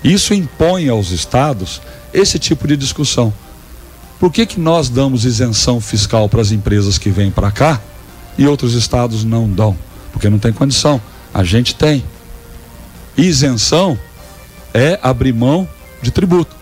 Isso 0.04 0.34
impõe 0.34 0.90
aos 0.90 1.12
estados 1.12 1.82
esse 2.14 2.38
tipo 2.40 2.68
de 2.68 2.78
discussão. 2.78 3.34
Por 4.20 4.32
que, 4.32 4.46
que 4.46 4.60
nós 4.60 4.90
damos 4.90 5.26
isenção 5.26 5.80
fiscal 5.80 6.28
para 6.28 6.42
as 6.42 6.52
empresas 6.52 6.98
que 6.98 7.10
vêm 7.10 7.30
para 7.30 7.52
cá 7.52 7.80
e 8.38 8.48
outros 8.48 8.74
estados 8.74 9.24
não 9.24 9.48
dão? 9.50 9.78
Porque 10.12 10.30
não 10.30 10.40
tem 10.40 10.52
condição. 10.52 11.00
A 11.34 11.44
gente 11.44 11.76
tem. 11.76 12.04
Isenção 13.16 13.98
é 14.74 15.00
abrir 15.04 15.34
mão 15.34 15.68
de 16.02 16.10
tributo. 16.10 16.56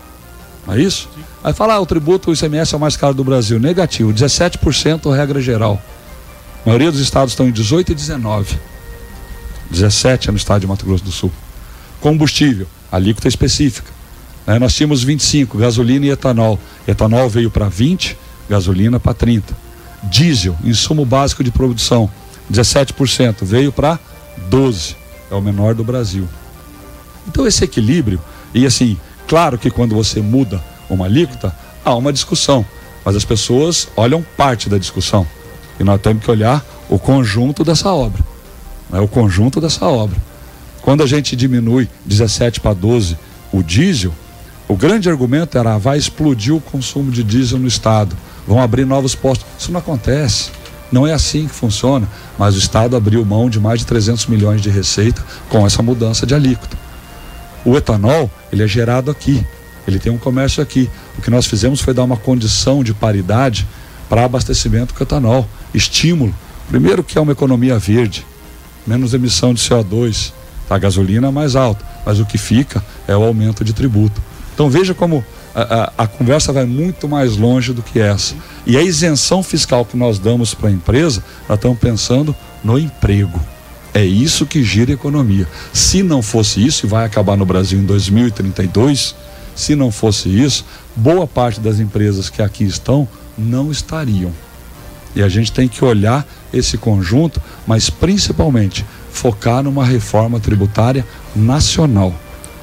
Não 0.66 0.74
é 0.74 0.80
isso? 0.80 1.08
Aí 1.42 1.52
fala, 1.52 1.74
ah, 1.74 1.80
o 1.80 1.86
tributo, 1.86 2.30
o 2.30 2.34
ICMS 2.34 2.74
é 2.74 2.76
o 2.76 2.80
mais 2.80 2.96
caro 2.96 3.14
do 3.14 3.22
Brasil. 3.22 3.58
Negativo, 3.58 4.12
17% 4.12 5.14
regra 5.14 5.40
geral. 5.40 5.80
A 6.66 6.68
maioria 6.68 6.90
dos 6.90 7.00
estados 7.00 7.30
estão 7.30 7.46
em 7.46 7.52
18 7.52 7.92
e 7.92 7.94
19. 7.94 8.58
17 9.70 10.28
é 10.28 10.32
no 10.32 10.36
estado 10.36 10.62
de 10.62 10.66
Mato 10.66 10.84
Grosso 10.84 11.04
do 11.04 11.12
Sul. 11.12 11.30
Combustível, 12.00 12.66
alíquota 12.90 13.28
específica. 13.28 13.88
Né? 14.44 14.58
Nós 14.58 14.74
tínhamos 14.74 15.04
25, 15.04 15.58
gasolina 15.58 16.06
e 16.06 16.10
etanol. 16.10 16.58
Etanol 16.88 17.30
veio 17.30 17.52
para 17.52 17.68
20, 17.68 18.18
gasolina 18.50 18.98
para 18.98 19.14
30. 19.14 19.56
Diesel, 20.10 20.58
insumo 20.64 21.04
básico 21.04 21.44
de 21.44 21.52
produção, 21.52 22.10
17%, 22.52 23.44
veio 23.44 23.70
para 23.70 23.96
12, 24.50 24.96
é 25.30 25.36
o 25.36 25.40
menor 25.40 25.72
do 25.72 25.84
Brasil. 25.84 26.28
Então 27.28 27.46
esse 27.46 27.62
equilíbrio, 27.62 28.20
e 28.52 28.66
assim, 28.66 28.98
claro 29.28 29.56
que 29.56 29.70
quando 29.70 29.94
você 29.94 30.20
muda 30.20 30.60
uma 30.90 31.04
alíquota, 31.04 31.56
há 31.84 31.94
uma 31.94 32.12
discussão, 32.12 32.66
mas 33.04 33.14
as 33.14 33.24
pessoas 33.24 33.86
olham 33.96 34.26
parte 34.36 34.68
da 34.68 34.78
discussão. 34.78 35.24
E 35.78 35.84
nós 35.84 36.00
temos 36.00 36.24
que 36.24 36.30
olhar 36.30 36.64
o 36.88 36.98
conjunto 36.98 37.64
dessa 37.64 37.92
obra. 37.92 38.22
Né? 38.90 39.00
O 39.00 39.08
conjunto 39.08 39.60
dessa 39.60 39.86
obra. 39.86 40.16
Quando 40.82 41.02
a 41.02 41.06
gente 41.06 41.34
diminui 41.34 41.88
17 42.04 42.60
para 42.60 42.72
12 42.72 43.18
o 43.52 43.62
diesel, 43.62 44.12
o 44.68 44.76
grande 44.76 45.08
argumento 45.08 45.58
era: 45.58 45.78
vai 45.78 45.98
explodir 45.98 46.54
o 46.54 46.60
consumo 46.60 47.10
de 47.10 47.22
diesel 47.22 47.58
no 47.58 47.66
Estado, 47.66 48.16
vão 48.46 48.60
abrir 48.60 48.84
novos 48.84 49.14
postos. 49.14 49.46
Isso 49.58 49.72
não 49.72 49.80
acontece. 49.80 50.50
Não 50.90 51.04
é 51.04 51.12
assim 51.12 51.48
que 51.48 51.54
funciona, 51.54 52.08
mas 52.38 52.54
o 52.54 52.58
Estado 52.58 52.96
abriu 52.96 53.24
mão 53.24 53.50
de 53.50 53.58
mais 53.58 53.80
de 53.80 53.86
300 53.86 54.26
milhões 54.26 54.60
de 54.60 54.70
receita 54.70 55.24
com 55.48 55.66
essa 55.66 55.82
mudança 55.82 56.24
de 56.24 56.34
alíquota. 56.34 56.76
O 57.64 57.76
etanol, 57.76 58.30
ele 58.52 58.62
é 58.62 58.68
gerado 58.68 59.10
aqui, 59.10 59.44
ele 59.88 59.98
tem 59.98 60.12
um 60.12 60.18
comércio 60.18 60.62
aqui. 60.62 60.88
O 61.18 61.22
que 61.22 61.30
nós 61.30 61.46
fizemos 61.46 61.80
foi 61.80 61.92
dar 61.92 62.04
uma 62.04 62.16
condição 62.16 62.84
de 62.84 62.94
paridade 62.94 63.66
para 64.08 64.24
abastecimento 64.24 64.94
com 64.94 65.02
etanol, 65.02 65.48
estímulo. 65.76 66.34
Primeiro 66.68 67.04
que 67.04 67.18
é 67.18 67.20
uma 67.20 67.32
economia 67.32 67.78
verde, 67.78 68.26
menos 68.86 69.14
emissão 69.14 69.54
de 69.54 69.60
CO2, 69.60 70.32
a 70.68 70.78
gasolina 70.78 71.28
é 71.28 71.30
mais 71.30 71.54
alta, 71.54 71.84
mas 72.04 72.18
o 72.18 72.26
que 72.26 72.38
fica 72.38 72.84
é 73.06 73.16
o 73.16 73.22
aumento 73.22 73.64
de 73.64 73.72
tributo. 73.72 74.20
Então 74.52 74.68
veja 74.68 74.94
como 74.94 75.24
a, 75.54 75.62
a, 75.62 76.04
a, 76.04 76.06
conversa 76.06 76.52
vai 76.52 76.64
muito 76.64 77.08
mais 77.08 77.36
longe 77.36 77.72
do 77.72 77.82
que 77.82 78.00
essa. 78.00 78.34
E 78.66 78.76
a 78.76 78.82
isenção 78.82 79.42
fiscal 79.42 79.84
que 79.84 79.96
nós 79.96 80.18
damos 80.18 80.54
para 80.54 80.68
a 80.68 80.72
empresa, 80.72 81.22
nós 81.48 81.56
estamos 81.56 81.78
pensando 81.78 82.34
no 82.64 82.78
emprego. 82.78 83.40
É 83.94 84.04
isso 84.04 84.44
que 84.44 84.62
gira 84.62 84.90
a 84.90 84.94
economia. 84.94 85.46
Se 85.72 86.02
não 86.02 86.20
fosse 86.20 86.64
isso, 86.64 86.84
e 86.84 86.88
vai 86.88 87.06
acabar 87.06 87.36
no 87.36 87.46
Brasil 87.46 87.78
em 87.78 87.84
2032, 87.84 89.14
se 89.54 89.74
não 89.74 89.90
fosse 89.90 90.28
isso, 90.28 90.66
boa 90.94 91.26
parte 91.26 91.60
das 91.60 91.80
empresas 91.80 92.28
que 92.28 92.42
aqui 92.42 92.64
estão 92.64 93.08
não 93.38 93.70
estariam. 93.70 94.32
E 95.16 95.22
a 95.22 95.28
gente 95.30 95.50
tem 95.50 95.66
que 95.66 95.82
olhar 95.82 96.26
esse 96.52 96.76
conjunto, 96.76 97.40
mas 97.66 97.88
principalmente 97.88 98.84
focar 99.10 99.62
numa 99.62 99.84
reforma 99.84 100.38
tributária 100.38 101.04
nacional. 101.34 102.14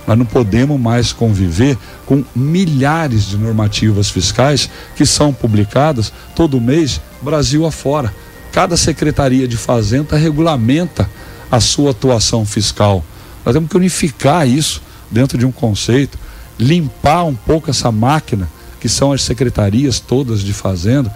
Nós 0.05 0.17
não 0.17 0.25
podemos 0.25 0.79
mais 0.79 1.11
conviver 1.11 1.77
com 2.05 2.23
milhares 2.35 3.25
de 3.25 3.37
normativas 3.37 4.09
fiscais 4.09 4.69
que 4.95 5.05
são 5.05 5.33
publicadas 5.33 6.13
todo 6.35 6.61
mês, 6.61 7.01
Brasil 7.21 7.65
afora. 7.65 8.13
Cada 8.51 8.77
secretaria 8.77 9.47
de 9.47 9.57
Fazenda 9.57 10.15
regulamenta 10.15 11.09
a 11.49 11.59
sua 11.59 11.91
atuação 11.91 12.45
fiscal. 12.45 13.03
Nós 13.43 13.55
temos 13.55 13.69
que 13.69 13.77
unificar 13.77 14.47
isso 14.47 14.81
dentro 15.09 15.39
de 15.39 15.45
um 15.45 15.51
conceito, 15.51 16.19
limpar 16.59 17.23
um 17.23 17.33
pouco 17.33 17.71
essa 17.71 17.91
máquina 17.91 18.47
que 18.79 18.89
são 18.89 19.11
as 19.11 19.23
secretarias 19.23 19.99
todas 19.99 20.41
de 20.41 20.53
Fazenda, 20.53 21.11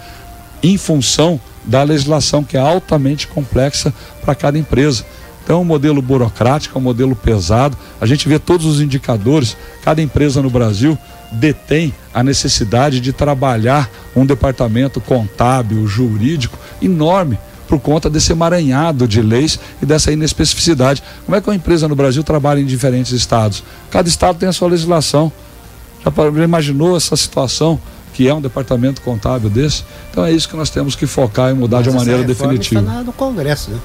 em 0.62 0.76
função 0.76 1.40
da 1.64 1.82
legislação 1.82 2.42
que 2.42 2.56
é 2.56 2.60
altamente 2.60 3.26
complexa 3.26 3.92
para 4.22 4.34
cada 4.34 4.58
empresa. 4.58 5.04
Então, 5.44 5.58
é 5.58 5.60
um 5.60 5.64
modelo 5.64 6.02
burocrático, 6.02 6.76
é 6.76 6.78
um 6.78 6.84
modelo 6.84 7.16
pesado. 7.16 7.76
A 8.00 8.06
gente 8.06 8.28
vê 8.28 8.38
todos 8.38 8.66
os 8.66 8.80
indicadores. 8.80 9.56
Cada 9.82 10.02
empresa 10.02 10.42
no 10.42 10.50
Brasil 10.50 10.98
detém 11.32 11.94
a 12.12 12.22
necessidade 12.22 13.00
de 13.00 13.12
trabalhar 13.12 13.90
um 14.14 14.26
departamento 14.26 15.00
contábil, 15.00 15.86
jurídico 15.86 16.58
enorme 16.82 17.38
por 17.66 17.78
conta 17.78 18.08
desse 18.08 18.32
emaranhado 18.32 19.06
de 19.06 19.20
leis 19.20 19.58
e 19.80 19.86
dessa 19.86 20.10
inespecificidade. 20.10 21.02
Como 21.26 21.36
é 21.36 21.40
que 21.40 21.48
uma 21.48 21.56
empresa 21.56 21.86
no 21.86 21.94
Brasil 21.94 22.24
trabalha 22.24 22.60
em 22.60 22.66
diferentes 22.66 23.12
estados? 23.12 23.62
Cada 23.90 24.08
estado 24.08 24.38
tem 24.38 24.48
a 24.48 24.52
sua 24.52 24.68
legislação. 24.68 25.30
Já 26.02 26.44
imaginou 26.44 26.96
essa 26.96 27.14
situação? 27.14 27.78
Que 28.12 28.28
é 28.28 28.34
um 28.34 28.40
departamento 28.40 29.00
contábil 29.02 29.48
desse. 29.50 29.84
Então 30.10 30.24
é 30.24 30.32
isso 30.32 30.48
que 30.48 30.56
nós 30.56 30.70
temos 30.70 30.96
que 30.96 31.06
focar 31.06 31.50
e 31.50 31.54
mudar 31.54 31.78
Mas 31.78 31.84
de 31.84 31.90
uma 31.90 31.98
maneira 31.98 32.24
definitiva. 32.24 32.80
Está 32.80 33.02
no 33.02 33.12
Congresso, 33.12 33.70
né? 33.70 33.78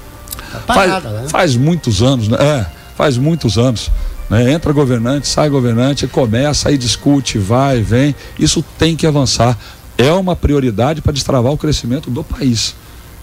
Tá 0.52 0.58
parada, 0.60 1.08
faz, 1.08 1.22
né? 1.22 1.28
faz 1.28 1.56
muitos 1.56 2.02
anos, 2.02 2.28
né? 2.28 2.36
É, 2.40 2.66
faz 2.96 3.16
muitos 3.16 3.58
anos. 3.58 3.90
Né? 4.28 4.52
Entra 4.52 4.72
governante, 4.72 5.28
sai 5.28 5.48
governante, 5.48 6.06
começa, 6.06 6.68
aí 6.68 6.78
discute, 6.78 7.38
vai, 7.38 7.82
vem. 7.82 8.14
Isso 8.38 8.64
tem 8.78 8.96
que 8.96 9.06
avançar. 9.06 9.58
É 9.96 10.12
uma 10.12 10.34
prioridade 10.34 11.00
para 11.00 11.12
destravar 11.12 11.52
o 11.52 11.58
crescimento 11.58 12.10
do 12.10 12.24
país. 12.24 12.74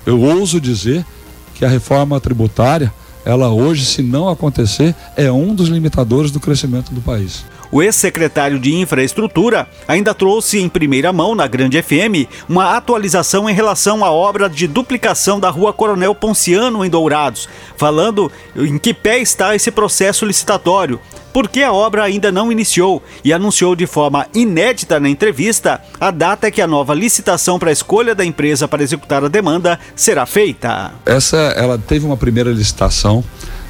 Eu 0.05 0.21
ouso 0.21 0.59
dizer 0.59 1.05
que 1.53 1.65
a 1.65 1.69
reforma 1.69 2.19
tributária, 2.19 2.91
ela 3.25 3.49
hoje, 3.49 3.85
se 3.85 4.01
não 4.01 4.29
acontecer, 4.29 4.95
é 5.15 5.31
um 5.31 5.53
dos 5.53 5.69
limitadores 5.69 6.31
do 6.31 6.39
crescimento 6.39 6.93
do 6.93 7.01
país. 7.01 7.43
O 7.71 7.81
ex-secretário 7.81 8.59
de 8.59 8.75
Infraestrutura 8.75 9.65
ainda 9.87 10.13
trouxe 10.13 10.59
em 10.59 10.67
primeira 10.67 11.13
mão 11.13 11.33
na 11.33 11.47
Grande 11.47 11.81
FM 11.81 12.27
uma 12.49 12.75
atualização 12.75 13.49
em 13.49 13.53
relação 13.53 14.03
à 14.03 14.11
obra 14.11 14.49
de 14.49 14.67
duplicação 14.67 15.39
da 15.39 15.49
Rua 15.49 15.71
Coronel 15.71 16.13
Ponciano 16.13 16.83
em 16.83 16.89
Dourados, 16.89 17.47
falando 17.77 18.29
em 18.57 18.77
que 18.77 18.93
pé 18.93 19.19
está 19.19 19.55
esse 19.55 19.71
processo 19.71 20.25
licitatório, 20.25 20.99
porque 21.31 21.63
a 21.63 21.71
obra 21.71 22.03
ainda 22.03 22.29
não 22.29 22.51
iniciou 22.51 23.01
e 23.23 23.31
anunciou 23.31 23.73
de 23.73 23.87
forma 23.87 24.27
inédita 24.33 24.99
na 24.99 25.07
entrevista 25.09 25.81
a 25.97 26.11
data 26.11 26.51
que 26.51 26.61
a 26.61 26.67
nova 26.67 26.93
licitação 26.93 27.57
para 27.57 27.69
a 27.69 27.73
escolha 27.73 28.13
da 28.13 28.25
empresa 28.25 28.67
para 28.67 28.83
executar 28.83 29.23
a 29.23 29.29
demanda 29.29 29.79
será 29.95 30.25
feita. 30.25 30.91
Essa 31.05 31.37
ela 31.55 31.77
teve 31.77 32.05
uma 32.05 32.17
primeira 32.17 32.51
licitação, 32.51 33.23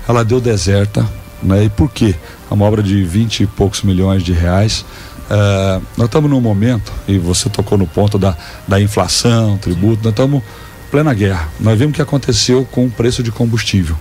ela 0.08 0.26
deu 0.26 0.42
deserta, 0.42 1.08
né? 1.42 1.66
E 1.66 1.70
por 1.70 1.90
quê? 1.92 2.16
É 2.50 2.54
uma 2.54 2.66
obra 2.66 2.84
de 2.84 3.04
20 3.04 3.44
e 3.44 3.48
poucos 3.48 3.82
milhões 3.84 4.24
de 4.24 4.34
reais. 4.34 4.86
Uh, 5.30 5.82
nós 5.96 6.08
estamos 6.08 6.30
num 6.30 6.42
momento, 6.42 6.92
e 7.08 7.18
você 7.18 7.50
tocou 7.50 7.78
no 7.78 7.88
ponto 7.88 8.20
da, 8.20 8.36
da 8.68 8.82
inflação, 8.82 9.58
tributo, 9.58 10.04
nós 10.04 10.12
estamos 10.12 10.44
plena 10.92 11.14
guerra. 11.14 11.50
Nós 11.60 11.80
vimos 11.80 11.94
o 11.94 11.96
que 11.96 12.02
aconteceu 12.02 12.66
com 12.66 12.86
o 12.86 12.92
preço 12.92 13.24
de 13.24 13.32
combustível. 13.32 13.96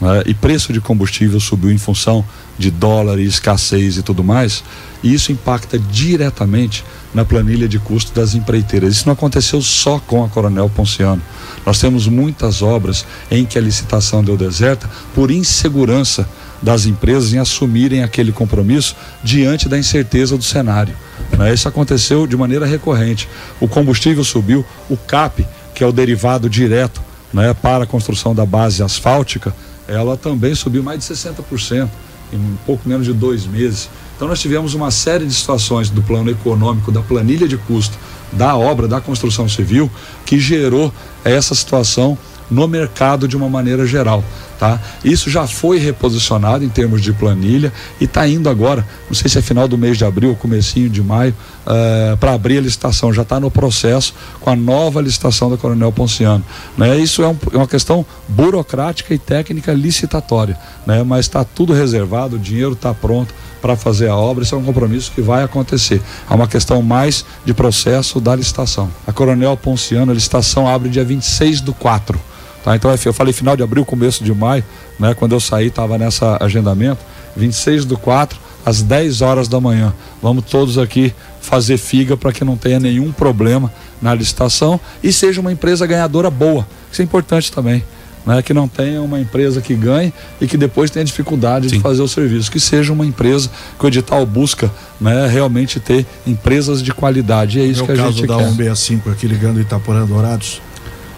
Né? 0.00 0.24
E 0.26 0.34
preço 0.34 0.72
de 0.72 0.80
combustível 0.80 1.38
subiu 1.38 1.70
em 1.70 1.78
função 1.78 2.24
de 2.58 2.70
dólar 2.70 3.20
e 3.20 3.24
escassez 3.24 3.96
e 3.96 4.02
tudo 4.02 4.24
mais, 4.24 4.64
e 5.02 5.14
isso 5.14 5.30
impacta 5.30 5.78
diretamente 5.78 6.84
na 7.14 7.24
planilha 7.24 7.68
de 7.68 7.78
custo 7.78 8.12
das 8.12 8.34
empreiteiras. 8.34 8.94
Isso 8.94 9.06
não 9.06 9.12
aconteceu 9.12 9.62
só 9.62 10.00
com 10.00 10.24
a 10.24 10.28
Coronel 10.28 10.68
Ponciano. 10.68 11.22
Nós 11.64 11.78
temos 11.78 12.08
muitas 12.08 12.60
obras 12.60 13.06
em 13.30 13.46
que 13.46 13.56
a 13.56 13.60
licitação 13.60 14.22
deu 14.24 14.36
deserta 14.36 14.90
por 15.14 15.30
insegurança 15.30 16.28
das 16.62 16.86
empresas 16.86 17.32
em 17.32 17.38
assumirem 17.38 18.02
aquele 18.02 18.30
compromisso 18.30 18.94
diante 19.22 19.68
da 19.68 19.78
incerteza 19.78 20.36
do 20.36 20.44
cenário. 20.44 20.94
Né? 21.36 21.52
Isso 21.52 21.68
aconteceu 21.68 22.26
de 22.26 22.36
maneira 22.36 22.64
recorrente. 22.64 23.28
O 23.60 23.66
combustível 23.66 24.22
subiu, 24.22 24.64
o 24.88 24.96
CAP, 24.96 25.46
que 25.74 25.82
é 25.82 25.86
o 25.86 25.92
derivado 25.92 26.48
direto 26.48 27.02
né, 27.32 27.52
para 27.54 27.84
a 27.84 27.86
construção 27.86 28.34
da 28.34 28.46
base 28.46 28.82
asfáltica, 28.82 29.54
ela 29.88 30.16
também 30.16 30.54
subiu 30.54 30.82
mais 30.82 31.00
de 31.00 31.12
60% 31.12 31.88
em 32.32 32.36
um 32.36 32.56
pouco 32.64 32.88
menos 32.88 33.06
de 33.06 33.12
dois 33.12 33.44
meses. 33.46 33.90
Então 34.16 34.28
nós 34.28 34.40
tivemos 34.40 34.74
uma 34.74 34.90
série 34.90 35.26
de 35.26 35.34
situações 35.34 35.90
do 35.90 36.02
plano 36.02 36.30
econômico, 36.30 36.92
da 36.92 37.02
planilha 37.02 37.48
de 37.48 37.56
custo 37.56 37.98
da 38.32 38.56
obra, 38.56 38.88
da 38.88 39.00
construção 39.00 39.48
civil, 39.48 39.90
que 40.24 40.38
gerou 40.38 40.92
essa 41.24 41.54
situação 41.54 42.16
no 42.52 42.68
mercado 42.68 43.26
de 43.26 43.36
uma 43.36 43.48
maneira 43.48 43.86
geral. 43.86 44.22
Tá? 44.58 44.80
Isso 45.04 45.28
já 45.28 45.44
foi 45.44 45.78
reposicionado 45.78 46.64
em 46.64 46.68
termos 46.68 47.02
de 47.02 47.12
planilha 47.12 47.72
e 48.00 48.04
está 48.04 48.28
indo 48.28 48.48
agora, 48.48 48.86
não 49.08 49.14
sei 49.14 49.28
se 49.28 49.36
é 49.36 49.42
final 49.42 49.66
do 49.66 49.76
mês 49.76 49.98
de 49.98 50.04
abril 50.04 50.30
ou 50.30 50.36
comecinho 50.36 50.88
de 50.88 51.02
maio, 51.02 51.34
uh, 51.66 52.12
eh, 52.12 52.16
para 52.20 52.32
abrir 52.32 52.58
a 52.58 52.60
licitação. 52.60 53.12
Já 53.12 53.22
está 53.22 53.40
no 53.40 53.50
processo 53.50 54.14
com 54.40 54.50
a 54.50 54.54
nova 54.54 55.00
licitação 55.00 55.50
da 55.50 55.56
Coronel 55.56 55.90
Ponciano. 55.90 56.44
Né? 56.78 56.96
Isso 56.98 57.24
é, 57.24 57.28
um, 57.28 57.36
é 57.52 57.56
uma 57.56 57.66
questão 57.66 58.06
burocrática 58.28 59.12
e 59.12 59.18
técnica 59.18 59.72
licitatória, 59.72 60.56
né? 60.86 61.02
mas 61.02 61.26
está 61.26 61.42
tudo 61.42 61.72
reservado, 61.72 62.36
o 62.36 62.38
dinheiro 62.38 62.74
está 62.74 62.94
pronto 62.94 63.34
para 63.60 63.74
fazer 63.74 64.08
a 64.08 64.16
obra, 64.16 64.44
isso 64.44 64.54
é 64.54 64.58
um 64.58 64.64
compromisso 64.64 65.10
que 65.12 65.20
vai 65.20 65.42
acontecer. 65.42 66.00
É 66.30 66.34
uma 66.34 66.46
questão 66.46 66.80
mais 66.82 67.24
de 67.44 67.52
processo 67.52 68.20
da 68.20 68.36
licitação. 68.36 68.88
A 69.04 69.12
Coronel 69.12 69.56
Ponciano, 69.56 70.12
a 70.12 70.14
licitação 70.14 70.68
abre 70.68 70.88
dia 70.88 71.04
26 71.04 71.60
do 71.60 71.74
4 71.74 72.31
Tá? 72.64 72.76
Então 72.76 72.90
eu 72.90 73.12
falei 73.12 73.32
final 73.32 73.56
de 73.56 73.62
abril, 73.62 73.84
começo 73.84 74.22
de 74.22 74.32
maio, 74.32 74.64
né? 74.98 75.14
Quando 75.14 75.32
eu 75.32 75.40
saí, 75.40 75.66
estava 75.66 75.98
nessa 75.98 76.38
agendamento. 76.40 77.00
26 77.36 77.84
do 77.84 77.96
4, 77.96 78.38
às 78.64 78.82
10 78.82 79.22
horas 79.22 79.48
da 79.48 79.60
manhã. 79.60 79.92
Vamos 80.22 80.44
todos 80.44 80.78
aqui 80.78 81.14
fazer 81.40 81.76
figa 81.76 82.16
para 82.16 82.32
que 82.32 82.44
não 82.44 82.56
tenha 82.56 82.78
nenhum 82.78 83.10
problema 83.12 83.72
na 84.00 84.14
licitação 84.14 84.80
e 85.02 85.12
seja 85.12 85.40
uma 85.40 85.52
empresa 85.52 85.86
ganhadora 85.86 86.30
boa. 86.30 86.66
Isso 86.90 87.02
é 87.02 87.04
importante 87.04 87.50
também. 87.50 87.84
Né, 88.24 88.40
que 88.40 88.54
não 88.54 88.68
tenha 88.68 89.02
uma 89.02 89.18
empresa 89.18 89.60
que 89.60 89.74
ganhe 89.74 90.14
e 90.40 90.46
que 90.46 90.56
depois 90.56 90.92
tenha 90.92 91.04
dificuldade 91.04 91.68
Sim. 91.68 91.78
de 91.78 91.82
fazer 91.82 92.02
o 92.02 92.06
serviço. 92.06 92.52
Que 92.52 92.60
seja 92.60 92.92
uma 92.92 93.04
empresa 93.04 93.50
que 93.76 93.84
o 93.84 93.88
edital 93.88 94.24
busca 94.24 94.70
né, 95.00 95.26
realmente 95.26 95.80
ter 95.80 96.06
empresas 96.24 96.80
de 96.84 96.94
qualidade. 96.94 97.58
E 97.58 97.62
é 97.62 97.64
isso 97.64 97.82
é 97.82 97.86
que 97.86 97.90
a 97.90 97.96
gente 97.96 98.20
quer. 98.20 98.24
O 98.26 98.28
caso 98.28 98.44
da 98.44 98.50
165 98.50 99.10
aqui 99.10 99.26
ligando 99.26 99.60
Itaporã 99.60 100.06
Dourados, 100.06 100.62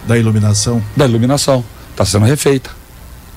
da 0.07 0.17
iluminação? 0.17 0.81
Da 0.95 1.05
iluminação. 1.05 1.63
Está 1.91 2.05
sendo 2.05 2.25
refeita. 2.25 2.69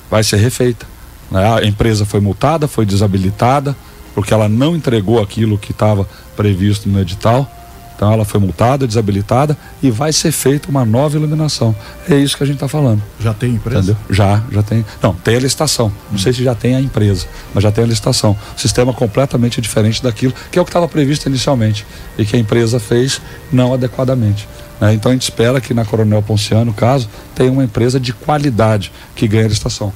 Vai 0.09 0.23
ser 0.23 0.37
refeita. 0.37 0.85
Né? 1.31 1.59
A 1.61 1.65
empresa 1.65 2.05
foi 2.05 2.19
multada, 2.19 2.67
foi 2.67 2.85
desabilitada, 2.85 3.75
porque 4.13 4.33
ela 4.33 4.49
não 4.49 4.75
entregou 4.75 5.21
aquilo 5.21 5.57
que 5.57 5.71
estava 5.71 6.07
previsto 6.35 6.89
no 6.89 6.99
edital. 6.99 7.49
Então 7.95 8.13
ela 8.13 8.23
foi 8.23 8.39
multada, 8.39 8.87
desabilitada 8.87 9.57
e 9.83 9.91
vai 9.91 10.13
ser 10.13 10.31
feita 10.31 10.69
uma 10.69 10.85
nova 10.85 11.17
iluminação. 11.17 11.75
É 12.09 12.15
isso 12.15 12.37
que 12.37 12.43
a 12.43 12.45
gente 12.45 12.55
está 12.55 12.67
falando. 12.67 13.03
Já 13.19 13.33
tem 13.33 13.55
empresa? 13.55 13.91
Entendeu? 13.91 13.97
Já, 14.09 14.41
já 14.49 14.63
tem. 14.63 14.85
Não, 15.01 15.13
tem 15.13 15.35
a 15.35 15.39
licitação. 15.39 15.91
Não 16.09 16.17
sei 16.17 16.31
se 16.31 16.41
já 16.41 16.55
tem 16.55 16.75
a 16.75 16.79
empresa, 16.79 17.27
mas 17.53 17.61
já 17.61 17.73
tem 17.73 17.83
a 17.83 17.87
licitação. 17.87 18.37
Sistema 18.55 18.93
completamente 18.93 19.59
diferente 19.59 20.01
daquilo 20.01 20.33
que 20.49 20.57
é 20.57 20.61
o 20.61 20.65
que 20.65 20.69
estava 20.69 20.87
previsto 20.87 21.27
inicialmente 21.27 21.85
e 22.17 22.23
que 22.25 22.37
a 22.37 22.39
empresa 22.39 22.79
fez 22.79 23.21
não 23.51 23.73
adequadamente. 23.73 24.47
Né? 24.79 24.93
Então 24.93 25.11
a 25.11 25.13
gente 25.13 25.23
espera 25.23 25.59
que 25.59 25.73
na 25.73 25.85
Coronel 25.85 26.21
Ponciano, 26.21 26.65
no 26.65 26.73
caso, 26.73 27.09
tenha 27.35 27.51
uma 27.51 27.63
empresa 27.63 27.99
de 27.99 28.13
qualidade 28.13 28.91
que 29.15 29.27
ganhe 29.27 29.45
a 29.45 29.49
licitação. 29.49 29.93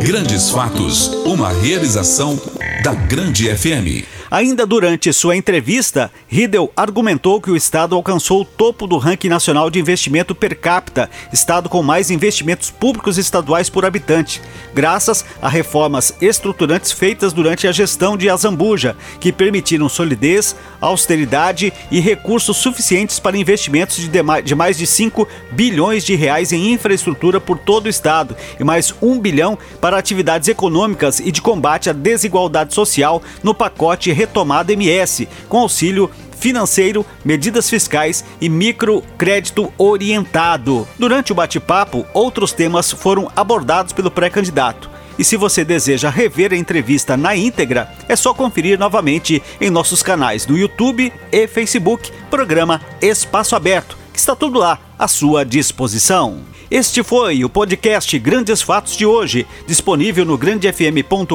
Grandes 0.00 0.50
Fatos, 0.50 1.08
uma 1.24 1.50
realização 1.50 2.38
da 2.82 2.92
Grande 2.94 3.54
FM. 3.54 4.04
Ainda 4.30 4.64
durante 4.64 5.12
sua 5.12 5.36
entrevista, 5.36 6.08
Riedel 6.28 6.72
argumentou 6.76 7.40
que 7.40 7.50
o 7.50 7.56
Estado 7.56 7.96
alcançou 7.96 8.42
o 8.42 8.44
topo 8.44 8.86
do 8.86 8.96
ranking 8.96 9.28
nacional 9.28 9.68
de 9.68 9.80
investimento 9.80 10.36
per 10.36 10.56
capita, 10.56 11.10
Estado 11.32 11.68
com 11.68 11.82
mais 11.82 12.12
investimentos 12.12 12.70
públicos 12.70 13.18
estaduais 13.18 13.68
por 13.68 13.84
habitante, 13.84 14.40
graças 14.72 15.24
a 15.42 15.48
reformas 15.48 16.14
estruturantes 16.20 16.92
feitas 16.92 17.32
durante 17.32 17.66
a 17.66 17.72
gestão 17.72 18.16
de 18.16 18.30
Azambuja, 18.30 18.96
que 19.18 19.32
permitiram 19.32 19.88
solidez, 19.88 20.54
austeridade 20.80 21.72
e 21.90 21.98
recursos 21.98 22.56
suficientes 22.56 23.18
para 23.18 23.36
investimentos 23.36 24.08
de 24.08 24.54
mais 24.54 24.78
de 24.78 24.86
5 24.86 25.26
bilhões 25.50 26.04
de 26.04 26.14
reais 26.14 26.52
em 26.52 26.72
infraestrutura 26.72 27.40
por 27.40 27.58
todo 27.58 27.86
o 27.86 27.90
Estado 27.90 28.36
e 28.60 28.62
mais 28.62 28.94
1 29.02 29.18
bilhão 29.18 29.58
para 29.80 29.98
atividades 29.98 30.46
econômicas 30.46 31.18
e 31.18 31.32
de 31.32 31.42
combate 31.42 31.90
à 31.90 31.92
desigualdade 31.92 32.72
social 32.72 33.20
no 33.42 33.52
pacote 33.52 34.19
retomada 34.20 34.70
MS, 34.74 35.26
com 35.48 35.60
auxílio 35.60 36.10
financeiro, 36.38 37.06
medidas 37.24 37.70
fiscais 37.70 38.22
e 38.38 38.50
microcrédito 38.50 39.72
orientado. 39.78 40.86
Durante 40.98 41.32
o 41.32 41.34
bate-papo, 41.34 42.04
outros 42.12 42.52
temas 42.52 42.92
foram 42.92 43.30
abordados 43.34 43.94
pelo 43.94 44.10
pré-candidato. 44.10 44.90
E 45.18 45.24
se 45.24 45.38
você 45.38 45.64
deseja 45.64 46.10
rever 46.10 46.52
a 46.52 46.56
entrevista 46.56 47.16
na 47.16 47.34
íntegra, 47.34 47.90
é 48.08 48.16
só 48.16 48.34
conferir 48.34 48.78
novamente 48.78 49.42
em 49.58 49.70
nossos 49.70 50.02
canais 50.02 50.44
do 50.44 50.56
YouTube 50.56 51.10
e 51.32 51.46
Facebook, 51.46 52.12
programa 52.30 52.80
Espaço 53.00 53.56
Aberto, 53.56 53.96
que 54.12 54.18
está 54.18 54.36
tudo 54.36 54.58
lá 54.58 54.78
à 55.00 55.08
sua 55.08 55.46
disposição. 55.46 56.40
Este 56.70 57.02
foi 57.02 57.42
o 57.42 57.48
podcast 57.48 58.18
Grandes 58.18 58.60
Fatos 58.60 58.94
de 58.98 59.06
hoje, 59.06 59.46
disponível 59.66 60.26
no 60.26 60.36
grandefm.com.br 60.36 61.34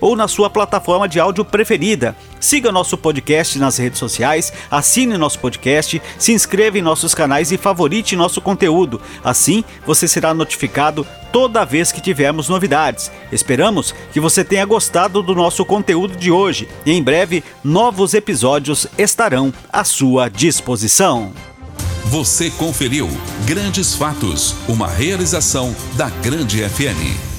ou 0.00 0.14
na 0.14 0.28
sua 0.28 0.48
plataforma 0.48 1.08
de 1.08 1.18
áudio 1.18 1.44
preferida. 1.44 2.16
Siga 2.38 2.70
nosso 2.70 2.96
podcast 2.96 3.58
nas 3.58 3.76
redes 3.76 3.98
sociais, 3.98 4.52
assine 4.70 5.18
nosso 5.18 5.40
podcast, 5.40 6.00
se 6.16 6.32
inscreva 6.32 6.78
em 6.78 6.82
nossos 6.82 7.12
canais 7.12 7.50
e 7.50 7.58
favorite 7.58 8.14
nosso 8.14 8.40
conteúdo. 8.40 9.02
Assim, 9.24 9.64
você 9.84 10.06
será 10.06 10.32
notificado 10.32 11.04
toda 11.32 11.64
vez 11.64 11.90
que 11.90 12.00
tivermos 12.00 12.48
novidades. 12.48 13.10
Esperamos 13.32 13.92
que 14.12 14.20
você 14.20 14.44
tenha 14.44 14.64
gostado 14.64 15.24
do 15.24 15.34
nosso 15.34 15.64
conteúdo 15.64 16.16
de 16.16 16.30
hoje 16.30 16.68
e 16.86 16.92
em 16.92 17.02
breve 17.02 17.42
novos 17.64 18.14
episódios 18.14 18.86
estarão 18.96 19.52
à 19.72 19.82
sua 19.82 20.28
disposição. 20.28 21.32
Você 22.10 22.50
conferiu 22.50 23.08
Grandes 23.46 23.94
Fatos, 23.94 24.54
uma 24.68 24.86
realização 24.86 25.74
da 25.96 26.10
Grande 26.10 26.62
FM. 26.68 27.33